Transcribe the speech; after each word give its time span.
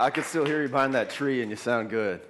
I 0.00 0.08
can 0.08 0.24
still 0.24 0.46
hear 0.46 0.62
you 0.62 0.68
behind 0.68 0.94
that 0.94 1.10
tree, 1.10 1.42
and 1.42 1.50
you 1.50 1.58
sound 1.58 1.90
good. 1.90 2.22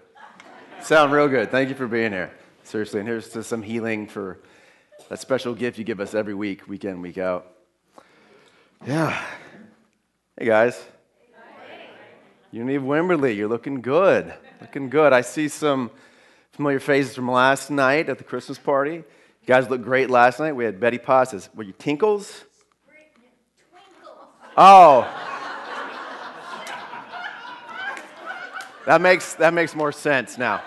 Sound 0.82 1.12
real 1.12 1.28
good. 1.28 1.52
Thank 1.52 1.68
you 1.68 1.76
for 1.76 1.86
being 1.86 2.10
here. 2.10 2.32
Seriously, 2.64 2.98
and 2.98 3.08
here's 3.08 3.28
to 3.28 3.44
some 3.44 3.62
healing 3.62 4.08
for 4.08 4.40
that 5.08 5.20
special 5.20 5.54
gift 5.54 5.78
you 5.78 5.84
give 5.84 6.00
us 6.00 6.12
every 6.12 6.34
week, 6.34 6.66
week 6.66 6.84
in, 6.84 7.00
week 7.00 7.16
out. 7.16 7.46
Yeah. 8.84 9.16
Hey, 10.36 10.46
guys. 10.46 10.82
Unity 12.50 12.74
of 12.74 12.82
Wimberley, 12.82 13.36
you're 13.36 13.48
looking 13.48 13.80
good. 13.80 14.34
Looking 14.60 14.90
good. 14.90 15.12
I 15.12 15.20
see 15.20 15.46
some 15.46 15.92
familiar 16.50 16.80
faces 16.80 17.14
from 17.14 17.30
last 17.30 17.70
night 17.70 18.08
at 18.08 18.18
the 18.18 18.24
Christmas 18.24 18.58
party. 18.58 18.94
You 18.94 19.04
guys 19.46 19.70
looked 19.70 19.84
great 19.84 20.10
last 20.10 20.40
night. 20.40 20.56
We 20.56 20.64
had 20.64 20.80
Betty 20.80 20.98
Potts. 20.98 21.48
Were 21.54 21.62
you 21.62 21.74
Tinkles? 21.78 22.46
Oh. 24.56 25.29
That 28.86 29.00
makes, 29.00 29.34
that 29.34 29.52
makes 29.52 29.74
more 29.74 29.92
sense 29.92 30.38
now. 30.38 30.62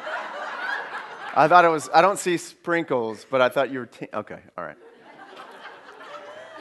I 1.36 1.48
thought 1.48 1.66
it 1.66 1.70
was, 1.70 1.90
I 1.94 2.02
don't 2.02 2.20
see 2.20 2.38
sprinkles, 2.38 3.26
but 3.30 3.42
I 3.42 3.50
thought 3.50 3.72
you 3.72 3.80
were, 3.80 3.86
t- 3.88 4.08
okay, 4.14 4.40
all 4.56 4.64
right. 4.64 4.78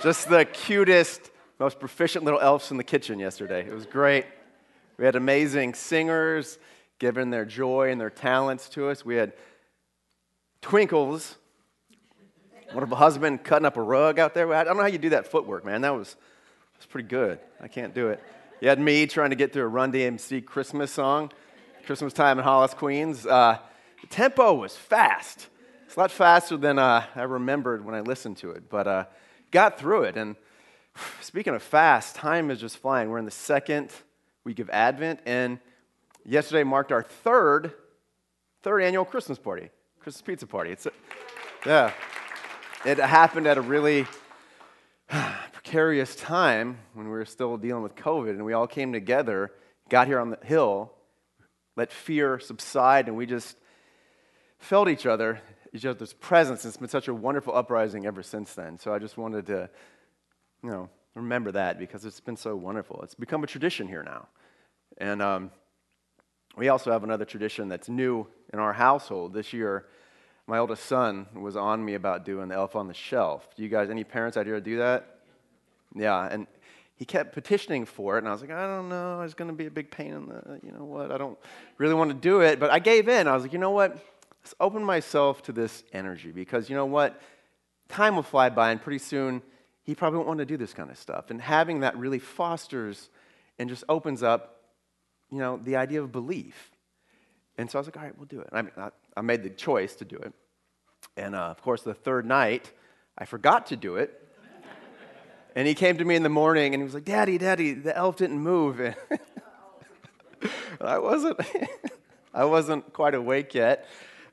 Just 0.03 0.31
the 0.31 0.47
cutest, 0.47 1.31
most 1.59 1.79
proficient 1.79 2.25
little 2.25 2.41
elves 2.41 2.71
in 2.71 2.79
the 2.79 2.85
kitchen 2.85 3.19
yesterday. 3.19 3.67
It 3.67 3.73
was 3.73 3.85
great. 3.85 4.25
We 4.97 5.05
had 5.05 5.15
amazing 5.15 5.75
singers 5.75 6.59
giving 6.99 7.31
their 7.31 7.45
joy 7.45 7.91
and 7.91 8.01
their 8.01 8.11
talents 8.11 8.69
to 8.71 8.89
us. 8.89 9.05
We 9.05 9.17
had 9.17 9.35
Twinkles, 10.63 11.37
wonderful 12.73 12.97
husband, 12.97 13.45
cutting 13.45 13.67
up 13.67 13.77
a 13.77 13.83
rug 13.83 14.19
out 14.19 14.33
there. 14.33 14.53
I 14.55 14.65
don't 14.65 14.77
know 14.77 14.83
how 14.83 14.89
you 14.89 14.99
do 14.99 15.11
that 15.11 15.27
footwork, 15.27 15.65
man. 15.65 15.83
That 15.83 15.95
was, 15.95 16.17
was 16.79 16.87
pretty 16.87 17.09
good. 17.09 17.39
I 17.61 17.69
can't 17.69 17.95
do 17.95 18.09
it. 18.09 18.23
You 18.63 18.69
had 18.69 18.79
me 18.79 19.09
trying 19.09 19.31
to 19.31 19.37
get 19.37 19.53
through 19.53 19.65
a 19.65 19.67
Run 19.67 19.93
DMC 19.93 20.45
Christmas 20.45 20.93
song, 20.93 21.33
Christmas 21.85 22.13
time 22.13 22.39
in 22.39 22.45
Hollis, 22.45 22.75
Queens. 22.75 23.27
Uh, 23.27 23.59
the 24.01 24.07
tempo 24.07 24.55
was 24.55 24.77
fast. 24.77 25.49
It's 25.85 25.97
a 25.97 25.99
lot 25.99 26.13
faster 26.13 26.57
than 26.57 26.79
uh, 26.79 27.05
I 27.17 27.23
remembered 27.23 27.85
when 27.85 27.97
I 27.97 28.03
listened 28.03 28.37
to 28.37 28.53
it, 28.53 28.71
but 28.71 28.87
uh, 28.87 29.05
got 29.51 29.81
through 29.81 30.05
it. 30.05 30.17
And 30.17 30.37
speaking 31.21 31.57
of 31.57 31.63
fast, 31.65 32.15
time 32.15 32.53
is 32.53 32.61
just 32.61 32.79
flying. 32.79 33.11
We're 33.11 33.19
in 33.19 33.25
the 33.25 33.33
second 33.33 33.91
week 34.45 34.61
of 34.61 34.71
Advent, 34.71 35.19
and 35.27 35.59
yesterday 36.25 36.63
marked 36.63 36.93
our 36.93 37.03
third, 37.03 37.73
third 38.63 38.83
annual 38.83 39.05
Christmas 39.05 39.41
party, 39.41 39.71
Christmas 39.99 40.23
pizza 40.23 40.47
party. 40.47 40.71
It's 40.71 40.87
a, 40.87 40.93
yeah, 41.67 41.93
it 42.85 42.99
happened 42.99 43.49
at 43.49 43.59
a 43.59 43.61
really 43.61 44.07
precarious 45.73 46.15
time 46.15 46.77
when 46.93 47.07
we 47.07 47.13
were 47.13 47.25
still 47.25 47.57
dealing 47.57 47.83
with 47.83 47.95
COVID, 47.95 48.29
and 48.29 48.45
we 48.45 48.53
all 48.53 48.67
came 48.67 48.93
together, 48.93 49.51
got 49.89 50.07
here 50.07 50.21
on 50.21 50.29
the 50.29 50.39
hill, 50.45 50.93
let 51.77 51.91
fear 51.91 52.39
subside, 52.39 53.09
and 53.09 53.17
we 53.17 53.25
just 53.25 53.57
felt 54.59 54.87
each 54.87 55.07
other, 55.07 55.41
each 55.73 55.87
other's 55.87 56.13
presence. 56.13 56.67
It's 56.67 56.77
been 56.77 56.91
such 56.91 57.09
a 57.09 57.15
wonderful 57.15 57.57
uprising 57.57 58.05
ever 58.05 58.23
since 58.23 58.53
then. 58.53 58.79
So 58.79 58.93
I 58.93 58.99
just 58.99 59.17
wanted 59.17 59.47
to, 59.47 59.71
you 60.63 60.69
know, 60.69 60.91
remember 61.15 61.53
that 61.53 61.79
because 61.79 62.05
it's 62.05 62.21
been 62.21 62.37
so 62.37 62.55
wonderful. 62.55 63.01
It's 63.03 63.15
become 63.15 63.43
a 63.43 63.47
tradition 63.47 63.89
here 63.89 64.03
now. 64.03 64.29
And 64.99 65.23
um, 65.23 65.51
we 66.55 66.69
also 66.69 66.93
have 66.93 67.03
another 67.03 67.25
tradition 67.25 67.69
that's 67.69 67.89
new 67.89 68.27
in 68.53 68.59
our 68.59 68.75
household. 68.75 69.33
This 69.33 69.55
year, 69.55 69.87
my 70.47 70.59
oldest 70.59 70.85
son 70.85 71.29
was 71.33 71.57
on 71.57 71.83
me 71.83 71.95
about 71.95 72.27
doing 72.27 72.49
the 72.49 72.57
elf 72.57 72.77
on 72.77 72.89
the 72.89 72.95
shelf. 72.95 73.49
Do 73.57 73.63
you 73.63 73.71
guys, 73.71 73.89
any 73.89 74.05
parents 74.05 74.37
out 74.37 74.45
here 74.45 74.61
do 74.61 74.77
that? 74.77 75.12
Yeah, 75.95 76.29
and 76.31 76.47
he 76.95 77.05
kept 77.05 77.35
petitioning 77.35 77.85
for 77.85 78.17
it, 78.17 78.19
and 78.19 78.29
I 78.29 78.33
was 78.33 78.41
like, 78.41 78.51
I 78.51 78.67
don't 78.67 78.89
know, 78.89 79.23
it's 79.23 79.35
going 79.35 79.51
to 79.51 79.57
be 79.57 79.67
a 79.67 79.71
big 79.71 79.91
pain 79.91 80.13
in 80.15 80.27
the, 80.27 80.61
you 80.63 80.73
know 80.73 80.85
what, 80.85 81.11
I 81.11 81.19
don't 81.19 81.39
really 81.79 81.95
want 81.95 82.11
to 82.11 82.17
do 82.17 82.41
it. 82.41 82.61
But 82.61 82.71
I 82.71 82.79
gave 82.79 83.09
in. 83.09 83.27
I 83.27 83.35
was 83.35 83.43
like, 83.43 83.53
you 83.53 83.59
know 83.59 83.71
what? 83.71 83.93
Let's 84.43 84.55
open 84.61 84.85
myself 84.85 85.43
to 85.45 85.53
this 85.53 85.85
energy 85.93 86.33
because 86.33 86.69
you 86.69 86.77
know 86.77 86.87
what? 86.87 87.21
Time 87.89 88.17
will 88.17 88.23
fly 88.23 88.51
by, 88.51 88.71
and 88.71 88.81
pretty 88.81 88.99
soon 88.99 89.43
he 89.83 89.95
probably 89.95 90.19
won't 90.19 90.29
want 90.29 90.39
to 90.39 90.47
do 90.47 90.57
this 90.57 90.73
kind 90.73 90.91
of 90.91 90.99
stuff. 90.99 91.31
And 91.31 91.41
having 91.41 91.81
that 91.81 91.97
really 91.97 92.19
fosters 92.19 93.11
and 93.59 93.69
just 93.69 93.85
opens 93.89 94.23
up, 94.23 94.61
you 95.31 95.39
know, 95.39 95.59
the 95.63 95.77
idea 95.77 96.03
of 96.03 96.13
belief. 96.13 96.71
And 97.59 97.71
so 97.71 97.79
I 97.79 97.81
was 97.81 97.89
like, 97.89 97.97
all 97.97 98.03
right, 98.03 98.17
we'll 98.17 98.27
do 98.27 98.41
it. 98.41 98.49
I, 98.53 98.63
mean, 98.63 98.73
I, 98.77 98.91
I 99.17 99.21
made 99.21 99.43
the 99.43 99.51
choice 99.51 99.97
to 99.97 100.05
do 100.05 100.17
it. 100.17 100.33
And 101.17 101.35
uh, 101.35 101.47
of 101.47 101.61
course, 101.63 101.83
the 101.83 101.95
third 101.95 102.27
night, 102.27 102.71
I 103.19 103.25
forgot 103.25 103.67
to 103.67 103.77
do 103.77 103.97
it. 103.97 104.22
And 105.55 105.69
he 105.69 105.75
came 105.75 105.99
to 105.99 106.05
me 106.05 106.15
in 106.15 106.23
the 106.23 106.29
morning 106.29 106.75
and 106.75 106.81
he 106.81 106.85
was 106.85 106.95
like, 106.95 107.05
Daddy, 107.05 107.39
Daddy, 107.39 107.73
the 107.73 107.97
elf 107.97 108.17
didn't 108.17 108.39
move. 108.39 108.81
I 110.81 110.99
wasn't, 110.99 111.39
I 112.35 112.45
wasn't 112.45 112.93
quite 112.93 113.15
awake 113.15 113.55
yet. 113.55 113.87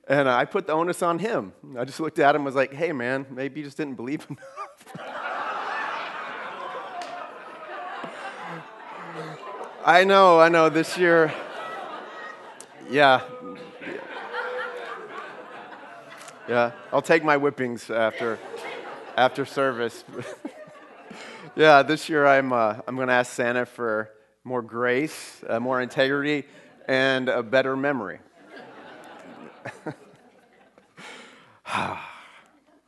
And 0.08 0.28
I 0.28 0.46
put 0.46 0.66
the 0.66 0.74
onus 0.74 1.03
on 1.03 1.19
him. 1.19 1.53
I 1.78 1.85
just 1.85 2.00
looked 2.00 2.18
at 2.18 2.34
him 2.34 2.38
and 2.38 2.46
was 2.46 2.56
like, 2.56 2.74
hey, 2.74 2.91
man, 2.91 3.28
maybe 3.29 3.59
you 3.59 3.66
just 3.66 3.78
didn't 3.78 3.94
believe 3.94 4.25
enough. 4.29 4.96
I 9.85 10.03
know, 10.03 10.40
I 10.40 10.50
know. 10.50 10.69
This 10.69 10.97
year, 10.97 11.34
yeah. 12.90 13.22
Yeah, 16.47 16.72
I'll 16.91 17.03
take 17.03 17.24
my 17.24 17.38
whippings 17.38 17.90
after, 17.90 18.40
after 19.16 19.46
service. 19.46 20.03
Yeah, 21.59 21.84
this 21.84 22.08
year 22.08 22.25
I'm, 22.25 22.53
uh, 22.53 22.75
I'm 22.88 22.96
going 22.96 23.09
to 23.09 23.14
ask 23.14 23.34
Santa 23.34 23.66
for 23.66 24.09
more 24.46 24.62
grace, 24.62 25.44
uh, 25.46 25.59
more 25.59 25.81
integrity, 25.81 26.46
and 26.88 27.28
a 27.28 27.44
better 27.44 27.75
memory. 27.75 28.20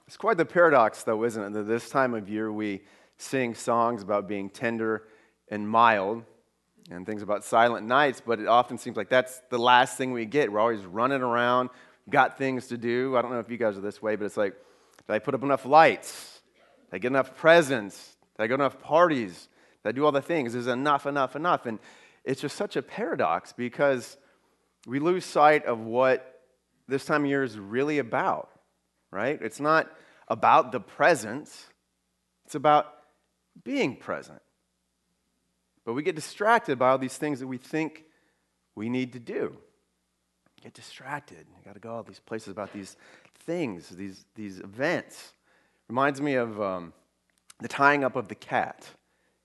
it's 0.08 0.16
quite 0.16 0.38
the 0.38 0.46
paradox, 0.46 1.04
though, 1.04 1.26
isn't 1.26 1.44
it? 1.44 1.52
That 1.52 1.64
this 1.64 1.90
time 1.90 2.14
of 2.14 2.30
year 2.30 2.50
we 2.50 2.84
sing 3.18 3.56
songs 3.56 4.04
about 4.04 4.30
being 4.30 4.50
tender 4.50 5.04
and 5.50 5.68
mild 5.68 6.24
and 6.90 7.06
things 7.06 7.24
about 7.24 7.44
silent 7.44 7.86
nights, 7.86 8.22
but 8.26 8.40
it 8.40 8.48
often 8.48 8.78
seems 8.78 8.96
like 8.96 9.10
that's 9.10 9.42
the 9.50 9.60
last 9.60 9.98
thing 9.98 10.14
we 10.14 10.26
get. 10.26 10.50
We're 10.50 10.62
always 10.62 10.86
running 10.86 11.22
around, 11.22 11.72
got 12.10 12.38
things 12.38 12.68
to 12.68 12.78
do. 12.78 13.18
I 13.18 13.22
don't 13.22 13.32
know 13.32 13.40
if 13.40 13.50
you 13.50 13.58
guys 13.58 13.78
are 13.78 13.82
this 13.82 14.02
way, 14.02 14.16
but 14.16 14.24
it's 14.24 14.38
like, 14.38 14.56
did 15.08 15.14
I 15.14 15.20
put 15.20 15.36
up 15.36 15.44
enough 15.44 15.66
lights? 15.66 16.40
Did 16.90 16.96
I 16.96 17.00
get 17.00 17.08
enough 17.10 17.36
presents? 17.36 18.16
I 18.42 18.48
go 18.48 18.58
to 18.58 18.64
enough 18.64 18.80
parties? 18.80 19.50
I 19.84 19.92
do 19.92 20.06
all 20.06 20.12
the 20.12 20.22
things? 20.22 20.56
Is 20.56 20.68
enough, 20.68 21.06
enough, 21.06 21.36
enough? 21.36 21.66
And 21.66 21.80
it's 22.24 22.42
just 22.42 22.56
such 22.56 22.76
a 22.76 22.82
paradox 22.82 23.54
because 23.54 24.18
we 24.86 25.00
lose 25.00 25.26
sight 25.26 25.66
of 25.66 25.80
what 25.80 26.42
this 26.88 27.06
time 27.06 27.24
of 27.24 27.30
year 27.30 27.44
is 27.44 27.58
really 27.58 28.00
about, 28.00 28.50
right? 29.12 29.40
It's 29.42 29.60
not 29.60 29.92
about 30.28 30.72
the 30.72 30.80
present, 30.80 31.50
it's 32.46 32.56
about 32.56 32.94
being 33.64 33.96
present. 33.96 34.42
But 35.86 35.94
we 35.94 36.04
get 36.04 36.16
distracted 36.16 36.78
by 36.78 36.90
all 36.90 36.98
these 36.98 37.18
things 37.18 37.40
that 37.40 37.48
we 37.48 37.58
think 37.58 38.06
we 38.76 38.88
need 38.88 39.14
to 39.14 39.20
do. 39.20 39.58
Get 40.62 40.74
distracted. 40.74 41.48
You 41.50 41.66
got 41.66 41.74
to 41.74 41.80
go 41.80 41.96
all 41.96 42.04
these 42.04 42.20
places 42.20 42.50
about 42.50 42.72
these 42.72 42.96
things, 43.46 43.90
these, 43.90 44.26
these 44.36 44.60
events. 44.60 45.34
Reminds 45.88 46.22
me 46.22 46.36
of 46.36 46.62
um, 46.62 46.94
the 47.62 47.68
tying 47.68 48.04
up 48.04 48.16
of 48.16 48.28
the 48.28 48.36
cat. 48.36 48.90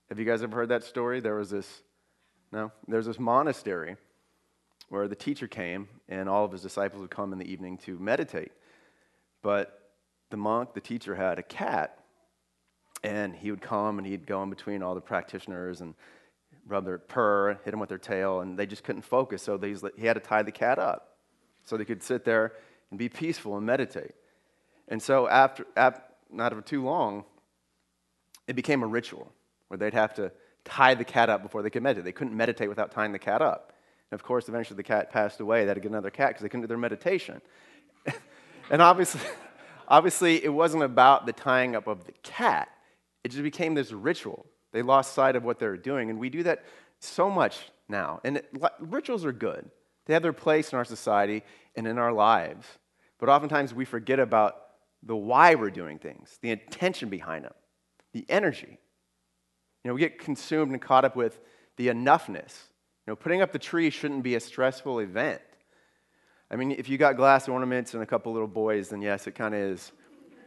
Have 0.09 0.19
you 0.19 0.25
guys 0.25 0.41
ever 0.41 0.55
heard 0.55 0.69
that 0.69 0.83
story? 0.83 1.19
There 1.19 1.35
was 1.35 1.51
this, 1.51 1.81
no? 2.51 2.71
There's 2.87 3.05
this 3.05 3.19
monastery 3.19 3.95
where 4.89 5.07
the 5.07 5.15
teacher 5.15 5.47
came 5.47 5.87
and 6.09 6.27
all 6.27 6.43
of 6.43 6.51
his 6.51 6.61
disciples 6.61 7.01
would 7.01 7.11
come 7.11 7.31
in 7.31 7.39
the 7.39 7.49
evening 7.49 7.77
to 7.79 7.99
meditate. 7.99 8.51
But 9.43 9.91
the 10.29 10.37
monk, 10.37 10.73
the 10.73 10.81
teacher, 10.81 11.15
had 11.15 11.39
a 11.39 11.43
cat, 11.43 12.03
and 13.03 13.35
he 13.35 13.51
would 13.51 13.61
come 13.61 13.97
and 13.97 14.07
he'd 14.07 14.25
go 14.25 14.41
in 14.43 14.49
between 14.49 14.81
all 14.81 14.95
the 14.95 15.01
practitioners 15.01 15.81
and 15.81 15.93
rub 16.67 16.85
their 16.85 16.97
purr, 16.97 17.59
hit 17.63 17.71
them 17.71 17.79
with 17.79 17.89
their 17.89 17.97
tail, 17.97 18.41
and 18.41 18.57
they 18.57 18.65
just 18.65 18.83
couldn't 18.83 19.03
focus. 19.03 19.43
So 19.43 19.57
they, 19.57 19.75
he 19.97 20.07
had 20.07 20.13
to 20.13 20.19
tie 20.19 20.41
the 20.41 20.51
cat 20.51 20.79
up 20.79 21.17
so 21.63 21.77
they 21.77 21.85
could 21.85 22.01
sit 22.01 22.25
there 22.25 22.53
and 22.89 22.97
be 22.97 23.09
peaceful 23.09 23.57
and 23.57 23.65
meditate. 23.65 24.15
And 24.87 25.01
so 25.01 25.27
after, 25.27 25.65
after 25.75 26.01
not 26.31 26.53
for 26.53 26.61
too 26.61 26.83
long, 26.83 27.25
it 28.47 28.55
became 28.55 28.83
a 28.83 28.87
ritual 28.87 29.31
where 29.67 29.77
they'd 29.77 29.93
have 29.93 30.13
to 30.15 30.31
tie 30.65 30.95
the 30.95 31.03
cat 31.03 31.29
up 31.29 31.43
before 31.43 31.61
they 31.61 31.69
could 31.69 31.83
meditate. 31.83 32.05
They 32.05 32.11
couldn't 32.11 32.35
meditate 32.35 32.69
without 32.69 32.91
tying 32.91 33.11
the 33.11 33.19
cat 33.19 33.41
up. 33.41 33.73
And 34.11 34.19
of 34.19 34.23
course, 34.23 34.47
eventually 34.47 34.77
the 34.77 34.83
cat 34.83 35.11
passed 35.11 35.39
away. 35.39 35.61
They 35.61 35.69
had 35.69 35.75
to 35.75 35.81
get 35.81 35.91
another 35.91 36.09
cat 36.09 36.29
because 36.29 36.43
they 36.43 36.49
couldn't 36.49 36.61
do 36.61 36.67
their 36.67 36.77
meditation. 36.77 37.41
and 38.69 38.81
obviously, 38.81 39.21
obviously, 39.87 40.43
it 40.43 40.49
wasn't 40.49 40.83
about 40.83 41.25
the 41.25 41.33
tying 41.33 41.75
up 41.75 41.87
of 41.87 42.05
the 42.05 42.13
cat. 42.23 42.69
It 43.23 43.29
just 43.29 43.43
became 43.43 43.73
this 43.73 43.91
ritual. 43.91 44.45
They 44.71 44.81
lost 44.81 45.13
sight 45.13 45.35
of 45.35 45.43
what 45.43 45.59
they 45.59 45.67
were 45.67 45.77
doing. 45.77 46.09
And 46.09 46.19
we 46.19 46.29
do 46.29 46.43
that 46.43 46.63
so 46.99 47.29
much 47.29 47.59
now. 47.89 48.21
And 48.23 48.37
it, 48.37 48.53
rituals 48.79 49.25
are 49.25 49.31
good, 49.31 49.69
they 50.05 50.13
have 50.13 50.23
their 50.23 50.33
place 50.33 50.71
in 50.71 50.77
our 50.77 50.85
society 50.85 51.43
and 51.75 51.87
in 51.87 51.97
our 51.97 52.13
lives. 52.13 52.65
But 53.19 53.29
oftentimes 53.29 53.73
we 53.73 53.85
forget 53.85 54.19
about 54.19 54.61
the 55.03 55.15
why 55.15 55.55
we're 55.55 55.69
doing 55.69 55.99
things, 55.99 56.37
the 56.41 56.51
intention 56.51 57.09
behind 57.09 57.45
them, 57.45 57.53
the 58.17 58.25
energy. 58.33 58.79
You 59.83 59.89
know, 59.89 59.93
we 59.93 59.99
get 59.99 60.17
consumed 60.17 60.71
and 60.71 60.81
caught 60.81 61.05
up 61.05 61.15
with 61.15 61.39
the 61.75 61.89
enoughness 61.89 62.53
You 63.05 63.11
know, 63.11 63.15
putting 63.15 63.43
up 63.43 63.51
the 63.51 63.59
tree 63.59 63.91
shouldn't 63.91 64.23
be 64.23 64.33
a 64.33 64.39
stressful 64.39 64.99
event. 64.99 65.41
I 66.49 66.55
mean, 66.55 66.71
if 66.71 66.89
you 66.89 66.97
got 66.97 67.15
glass 67.15 67.47
ornaments 67.47 67.93
and 67.93 68.01
a 68.01 68.05
couple 68.07 68.33
little 68.33 68.47
boys, 68.47 68.89
then 68.89 69.03
yes, 69.03 69.27
it 69.27 69.35
kind 69.35 69.53
of 69.53 69.61
is. 69.61 69.91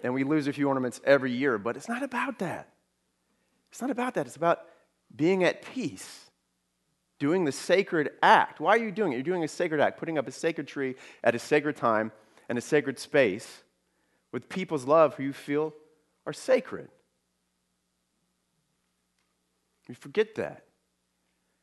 And 0.02 0.12
we 0.14 0.24
lose 0.24 0.48
a 0.48 0.52
few 0.52 0.66
ornaments 0.66 1.00
every 1.04 1.30
year, 1.30 1.58
but 1.58 1.76
it's 1.76 1.88
not 1.88 2.02
about 2.02 2.40
that. 2.40 2.68
It's 3.70 3.80
not 3.80 3.90
about 3.90 4.14
that. 4.14 4.26
It's 4.26 4.36
about 4.36 4.62
being 5.14 5.44
at 5.44 5.62
peace, 5.62 6.30
doing 7.20 7.44
the 7.44 7.52
sacred 7.52 8.10
act. 8.22 8.58
Why 8.58 8.72
are 8.72 8.78
you 8.78 8.90
doing 8.90 9.12
it? 9.12 9.16
You're 9.16 9.22
doing 9.22 9.44
a 9.44 9.48
sacred 9.48 9.80
act, 9.80 9.98
putting 9.98 10.18
up 10.18 10.26
a 10.26 10.32
sacred 10.32 10.66
tree 10.66 10.96
at 11.22 11.36
a 11.36 11.38
sacred 11.38 11.76
time 11.76 12.10
and 12.48 12.58
a 12.58 12.62
sacred 12.62 12.98
space 12.98 13.62
with 14.32 14.48
people's 14.48 14.86
love 14.86 15.14
who 15.14 15.22
you 15.22 15.32
feel 15.32 15.72
are 16.26 16.32
sacred. 16.32 16.88
We 19.90 19.94
forget 19.94 20.36
that. 20.36 20.62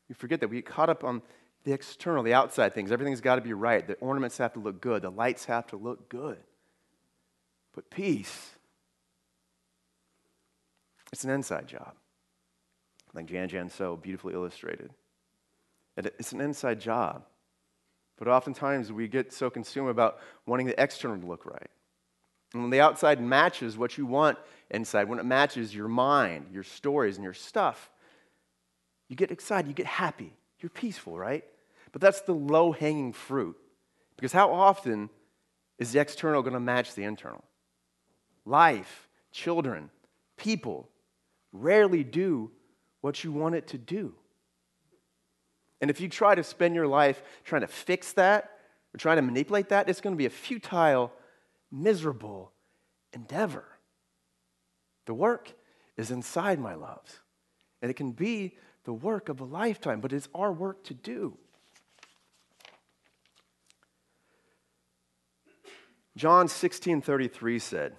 We 0.06 0.14
forget 0.14 0.40
that. 0.40 0.48
We 0.48 0.56
get 0.56 0.66
caught 0.66 0.90
up 0.90 1.02
on 1.02 1.22
the 1.64 1.72
external, 1.72 2.22
the 2.22 2.34
outside 2.34 2.74
things. 2.74 2.92
Everything's 2.92 3.22
got 3.22 3.36
to 3.36 3.40
be 3.40 3.54
right. 3.54 3.86
The 3.86 3.94
ornaments 3.94 4.36
have 4.36 4.52
to 4.52 4.58
look 4.58 4.82
good. 4.82 5.00
The 5.00 5.10
lights 5.10 5.46
have 5.46 5.66
to 5.68 5.76
look 5.76 6.10
good. 6.10 6.36
But 7.74 7.88
peace, 7.88 8.50
it's 11.10 11.24
an 11.24 11.30
inside 11.30 11.68
job. 11.68 11.94
Like 13.14 13.24
Jan 13.24 13.48
Jan 13.48 13.70
so 13.70 13.96
beautifully 13.96 14.34
illustrated. 14.34 14.90
It's 15.96 16.32
an 16.32 16.42
inside 16.42 16.82
job. 16.82 17.24
But 18.18 18.28
oftentimes 18.28 18.92
we 18.92 19.08
get 19.08 19.32
so 19.32 19.48
consumed 19.48 19.88
about 19.88 20.18
wanting 20.44 20.66
the 20.66 20.78
external 20.78 21.18
to 21.18 21.26
look 21.26 21.46
right. 21.46 21.70
And 22.52 22.60
when 22.60 22.70
the 22.70 22.82
outside 22.82 23.22
matches 23.22 23.78
what 23.78 23.96
you 23.96 24.04
want 24.04 24.36
inside, 24.70 25.08
when 25.08 25.18
it 25.18 25.24
matches 25.24 25.74
your 25.74 25.88
mind, 25.88 26.48
your 26.52 26.62
stories, 26.62 27.16
and 27.16 27.24
your 27.24 27.32
stuff, 27.32 27.90
you 29.08 29.16
get 29.16 29.30
excited, 29.30 29.68
you 29.68 29.74
get 29.74 29.86
happy, 29.86 30.32
you're 30.60 30.70
peaceful, 30.70 31.18
right? 31.18 31.44
But 31.92 32.00
that's 32.00 32.20
the 32.22 32.34
low 32.34 32.72
hanging 32.72 33.12
fruit. 33.12 33.56
Because 34.16 34.32
how 34.32 34.52
often 34.52 35.10
is 35.78 35.92
the 35.92 36.00
external 36.00 36.42
going 36.42 36.54
to 36.54 36.60
match 36.60 36.94
the 36.94 37.04
internal? 37.04 37.44
Life, 38.44 39.08
children, 39.32 39.90
people 40.36 40.88
rarely 41.52 42.04
do 42.04 42.50
what 43.00 43.22
you 43.22 43.32
want 43.32 43.54
it 43.54 43.68
to 43.68 43.78
do. 43.78 44.14
And 45.80 45.90
if 45.90 46.00
you 46.00 46.08
try 46.08 46.34
to 46.34 46.42
spend 46.42 46.74
your 46.74 46.88
life 46.88 47.22
trying 47.44 47.60
to 47.60 47.68
fix 47.68 48.12
that 48.14 48.50
or 48.92 48.98
trying 48.98 49.16
to 49.16 49.22
manipulate 49.22 49.68
that, 49.68 49.88
it's 49.88 50.00
going 50.00 50.14
to 50.14 50.18
be 50.18 50.26
a 50.26 50.30
futile, 50.30 51.12
miserable 51.70 52.52
endeavor. 53.12 53.64
The 55.06 55.14
work 55.14 55.52
is 55.96 56.10
inside 56.10 56.58
my 56.58 56.74
loves. 56.74 57.18
And 57.80 57.90
it 57.90 57.94
can 57.94 58.12
be 58.12 58.56
the 58.88 58.94
work 58.94 59.28
of 59.28 59.38
a 59.38 59.44
lifetime, 59.44 60.00
but 60.00 60.14
it's 60.14 60.30
our 60.34 60.50
work 60.50 60.82
to 60.82 60.94
do. 60.94 61.36
John 66.16 66.48
16 66.48 67.02
33 67.02 67.58
said, 67.58 67.96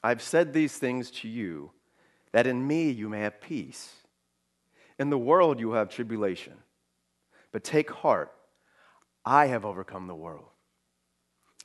I've 0.00 0.22
said 0.22 0.52
these 0.52 0.78
things 0.78 1.10
to 1.10 1.28
you, 1.28 1.72
that 2.30 2.46
in 2.46 2.64
me 2.64 2.90
you 2.90 3.08
may 3.08 3.22
have 3.22 3.40
peace. 3.40 3.90
In 5.00 5.10
the 5.10 5.18
world 5.18 5.58
you 5.58 5.72
have 5.72 5.88
tribulation, 5.88 6.54
but 7.50 7.64
take 7.64 7.90
heart, 7.90 8.30
I 9.24 9.46
have 9.46 9.64
overcome 9.64 10.06
the 10.06 10.14
world. 10.14 10.46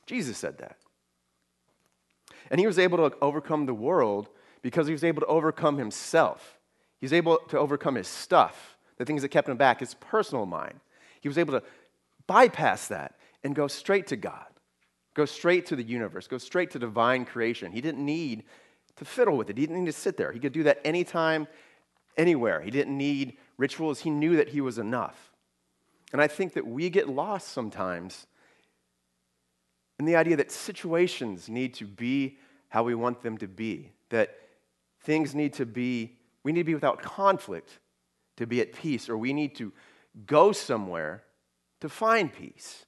Jesus 0.06 0.36
said 0.36 0.58
that. 0.58 0.76
And 2.50 2.58
he 2.58 2.66
was 2.66 2.80
able 2.80 3.08
to 3.08 3.16
overcome 3.22 3.66
the 3.66 3.74
world 3.74 4.28
because 4.60 4.88
he 4.88 4.92
was 4.92 5.04
able 5.04 5.20
to 5.20 5.28
overcome 5.28 5.78
himself. 5.78 6.57
He 7.00 7.04
was 7.04 7.12
able 7.12 7.38
to 7.48 7.58
overcome 7.58 7.94
his 7.94 8.08
stuff, 8.08 8.76
the 8.96 9.04
things 9.04 9.22
that 9.22 9.28
kept 9.28 9.48
him 9.48 9.56
back, 9.56 9.80
his 9.80 9.94
personal 9.94 10.46
mind. 10.46 10.80
He 11.20 11.28
was 11.28 11.38
able 11.38 11.58
to 11.60 11.62
bypass 12.26 12.88
that 12.88 13.16
and 13.44 13.54
go 13.54 13.68
straight 13.68 14.06
to 14.08 14.16
God. 14.16 14.46
Go 15.14 15.24
straight 15.24 15.66
to 15.66 15.76
the 15.76 15.82
universe, 15.82 16.28
go 16.28 16.38
straight 16.38 16.70
to 16.72 16.78
divine 16.78 17.24
creation. 17.24 17.72
He 17.72 17.80
didn't 17.80 18.04
need 18.04 18.44
to 18.96 19.04
fiddle 19.04 19.36
with 19.36 19.50
it, 19.50 19.58
he 19.58 19.66
didn't 19.66 19.84
need 19.84 19.90
to 19.90 19.98
sit 19.98 20.16
there. 20.16 20.32
He 20.32 20.40
could 20.40 20.52
do 20.52 20.64
that 20.64 20.80
anytime, 20.84 21.46
anywhere. 22.16 22.60
He 22.60 22.70
didn't 22.70 22.96
need 22.96 23.36
rituals, 23.56 24.00
he 24.00 24.10
knew 24.10 24.36
that 24.36 24.48
he 24.48 24.60
was 24.60 24.78
enough. 24.78 25.32
And 26.12 26.22
I 26.22 26.26
think 26.26 26.54
that 26.54 26.66
we 26.66 26.90
get 26.90 27.08
lost 27.08 27.48
sometimes 27.48 28.26
in 29.98 30.04
the 30.04 30.16
idea 30.16 30.36
that 30.36 30.50
situations 30.50 31.48
need 31.48 31.74
to 31.74 31.84
be 31.84 32.38
how 32.68 32.82
we 32.82 32.94
want 32.94 33.22
them 33.22 33.36
to 33.38 33.48
be, 33.48 33.92
that 34.10 34.36
things 35.02 35.34
need 35.34 35.52
to 35.54 35.66
be, 35.66 36.17
we 36.44 36.52
need 36.52 36.60
to 36.60 36.64
be 36.64 36.74
without 36.74 37.02
conflict 37.02 37.78
to 38.36 38.46
be 38.46 38.60
at 38.60 38.72
peace, 38.72 39.08
or 39.08 39.18
we 39.18 39.32
need 39.32 39.56
to 39.56 39.72
go 40.26 40.52
somewhere 40.52 41.24
to 41.80 41.88
find 41.88 42.32
peace. 42.32 42.86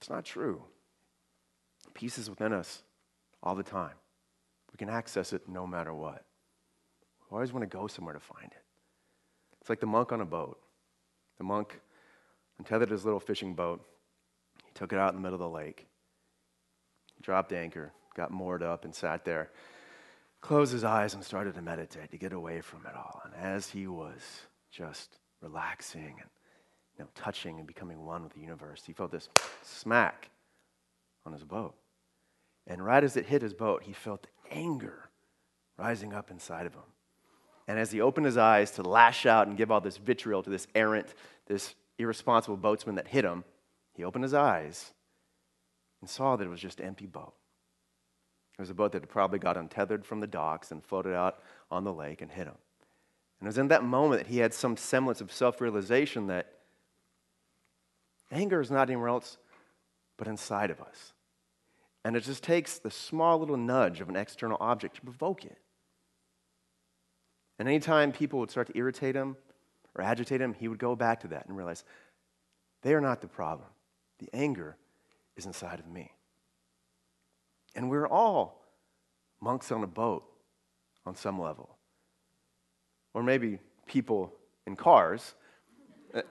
It's 0.00 0.10
not 0.10 0.24
true. 0.24 0.62
Peace 1.94 2.18
is 2.18 2.28
within 2.28 2.52
us 2.52 2.82
all 3.42 3.54
the 3.54 3.62
time. 3.62 3.94
We 4.72 4.76
can 4.76 4.88
access 4.88 5.32
it 5.32 5.48
no 5.48 5.66
matter 5.66 5.92
what. 5.92 6.24
We 7.30 7.34
always 7.34 7.52
want 7.52 7.62
to 7.62 7.76
go 7.76 7.86
somewhere 7.86 8.14
to 8.14 8.20
find 8.20 8.46
it. 8.50 8.64
It's 9.60 9.70
like 9.70 9.80
the 9.80 9.86
monk 9.86 10.12
on 10.12 10.20
a 10.20 10.26
boat. 10.26 10.58
The 11.38 11.44
monk 11.44 11.80
untethered 12.58 12.90
his 12.90 13.04
little 13.04 13.20
fishing 13.20 13.54
boat. 13.54 13.84
He 14.64 14.72
took 14.74 14.92
it 14.92 14.98
out 14.98 15.10
in 15.10 15.16
the 15.16 15.22
middle 15.22 15.34
of 15.34 15.40
the 15.40 15.48
lake, 15.48 15.86
dropped 17.20 17.52
anchor, 17.52 17.92
got 18.14 18.30
moored 18.30 18.62
up, 18.62 18.84
and 18.84 18.94
sat 18.94 19.24
there, 19.24 19.50
closed 20.42 20.72
his 20.72 20.84
eyes, 20.84 21.14
and 21.14 21.24
started 21.24 21.54
to 21.54 21.62
meditate 21.62 22.10
to 22.10 22.18
get 22.18 22.32
away 22.32 22.60
from 22.60 22.84
it 22.86 22.94
all. 22.94 23.22
And 23.24 23.34
as 23.34 23.70
he 23.70 23.86
was 23.86 24.42
just 24.70 25.18
relaxing 25.40 26.16
and 26.20 26.30
you 26.98 27.04
know, 27.04 27.08
touching 27.14 27.58
and 27.58 27.66
becoming 27.66 28.04
one 28.04 28.22
with 28.22 28.34
the 28.34 28.40
universe. 28.40 28.82
He 28.86 28.92
felt 28.92 29.10
this 29.10 29.28
smack 29.62 30.30
on 31.24 31.32
his 31.32 31.44
boat. 31.44 31.74
And 32.66 32.84
right 32.84 33.02
as 33.02 33.16
it 33.16 33.26
hit 33.26 33.42
his 33.42 33.54
boat, 33.54 33.82
he 33.84 33.92
felt 33.92 34.26
anger 34.50 35.08
rising 35.78 36.12
up 36.12 36.30
inside 36.30 36.66
of 36.66 36.74
him. 36.74 36.82
And 37.66 37.78
as 37.78 37.90
he 37.90 38.00
opened 38.00 38.26
his 38.26 38.36
eyes 38.36 38.72
to 38.72 38.82
lash 38.82 39.24
out 39.24 39.46
and 39.46 39.56
give 39.56 39.70
all 39.70 39.80
this 39.80 39.96
vitriol 39.96 40.42
to 40.42 40.50
this 40.50 40.66
errant, 40.74 41.14
this 41.46 41.74
irresponsible 41.98 42.58
boatsman 42.58 42.96
that 42.96 43.08
hit 43.08 43.24
him, 43.24 43.44
he 43.94 44.04
opened 44.04 44.24
his 44.24 44.34
eyes 44.34 44.92
and 46.00 46.10
saw 46.10 46.36
that 46.36 46.44
it 46.44 46.50
was 46.50 46.60
just 46.60 46.80
an 46.80 46.86
empty 46.86 47.06
boat. 47.06 47.34
It 48.58 48.60
was 48.60 48.70
a 48.70 48.74
boat 48.74 48.92
that 48.92 49.08
probably 49.08 49.38
got 49.38 49.56
untethered 49.56 50.04
from 50.04 50.20
the 50.20 50.26
docks 50.26 50.70
and 50.70 50.84
floated 50.84 51.14
out 51.14 51.38
on 51.70 51.84
the 51.84 51.92
lake 51.92 52.20
and 52.20 52.30
hit 52.30 52.46
him. 52.46 52.56
And 53.40 53.46
it 53.46 53.48
was 53.48 53.58
in 53.58 53.68
that 53.68 53.82
moment 53.82 54.22
that 54.22 54.30
he 54.30 54.38
had 54.38 54.54
some 54.54 54.76
semblance 54.76 55.20
of 55.20 55.32
self 55.32 55.60
realization 55.60 56.26
that 56.28 56.52
Anger 58.32 58.60
is 58.60 58.70
not 58.70 58.88
anywhere 58.88 59.08
else 59.08 59.36
but 60.16 60.26
inside 60.26 60.70
of 60.70 60.80
us. 60.80 61.12
And 62.04 62.16
it 62.16 62.24
just 62.24 62.42
takes 62.42 62.78
the 62.78 62.90
small 62.90 63.38
little 63.38 63.56
nudge 63.56 64.00
of 64.00 64.08
an 64.08 64.16
external 64.16 64.56
object 64.60 64.96
to 64.96 65.02
provoke 65.02 65.44
it. 65.44 65.58
And 67.58 67.68
anytime 67.68 68.12
people 68.12 68.38
would 68.40 68.50
start 68.50 68.68
to 68.68 68.78
irritate 68.78 69.14
him 69.14 69.36
or 69.94 70.02
agitate 70.02 70.40
him, 70.40 70.54
he 70.54 70.68
would 70.68 70.78
go 70.78 70.96
back 70.96 71.20
to 71.20 71.28
that 71.28 71.46
and 71.46 71.56
realize 71.56 71.84
they 72.82 72.94
are 72.94 73.00
not 73.00 73.20
the 73.20 73.28
problem. 73.28 73.68
The 74.18 74.30
anger 74.32 74.76
is 75.36 75.46
inside 75.46 75.78
of 75.78 75.86
me. 75.86 76.12
And 77.74 77.90
we're 77.90 78.06
all 78.06 78.62
monks 79.40 79.72
on 79.72 79.82
a 79.82 79.86
boat 79.86 80.24
on 81.04 81.16
some 81.16 81.40
level. 81.40 81.76
Or 83.14 83.22
maybe 83.22 83.58
people 83.86 84.32
in 84.66 84.76
cars. 84.76 85.34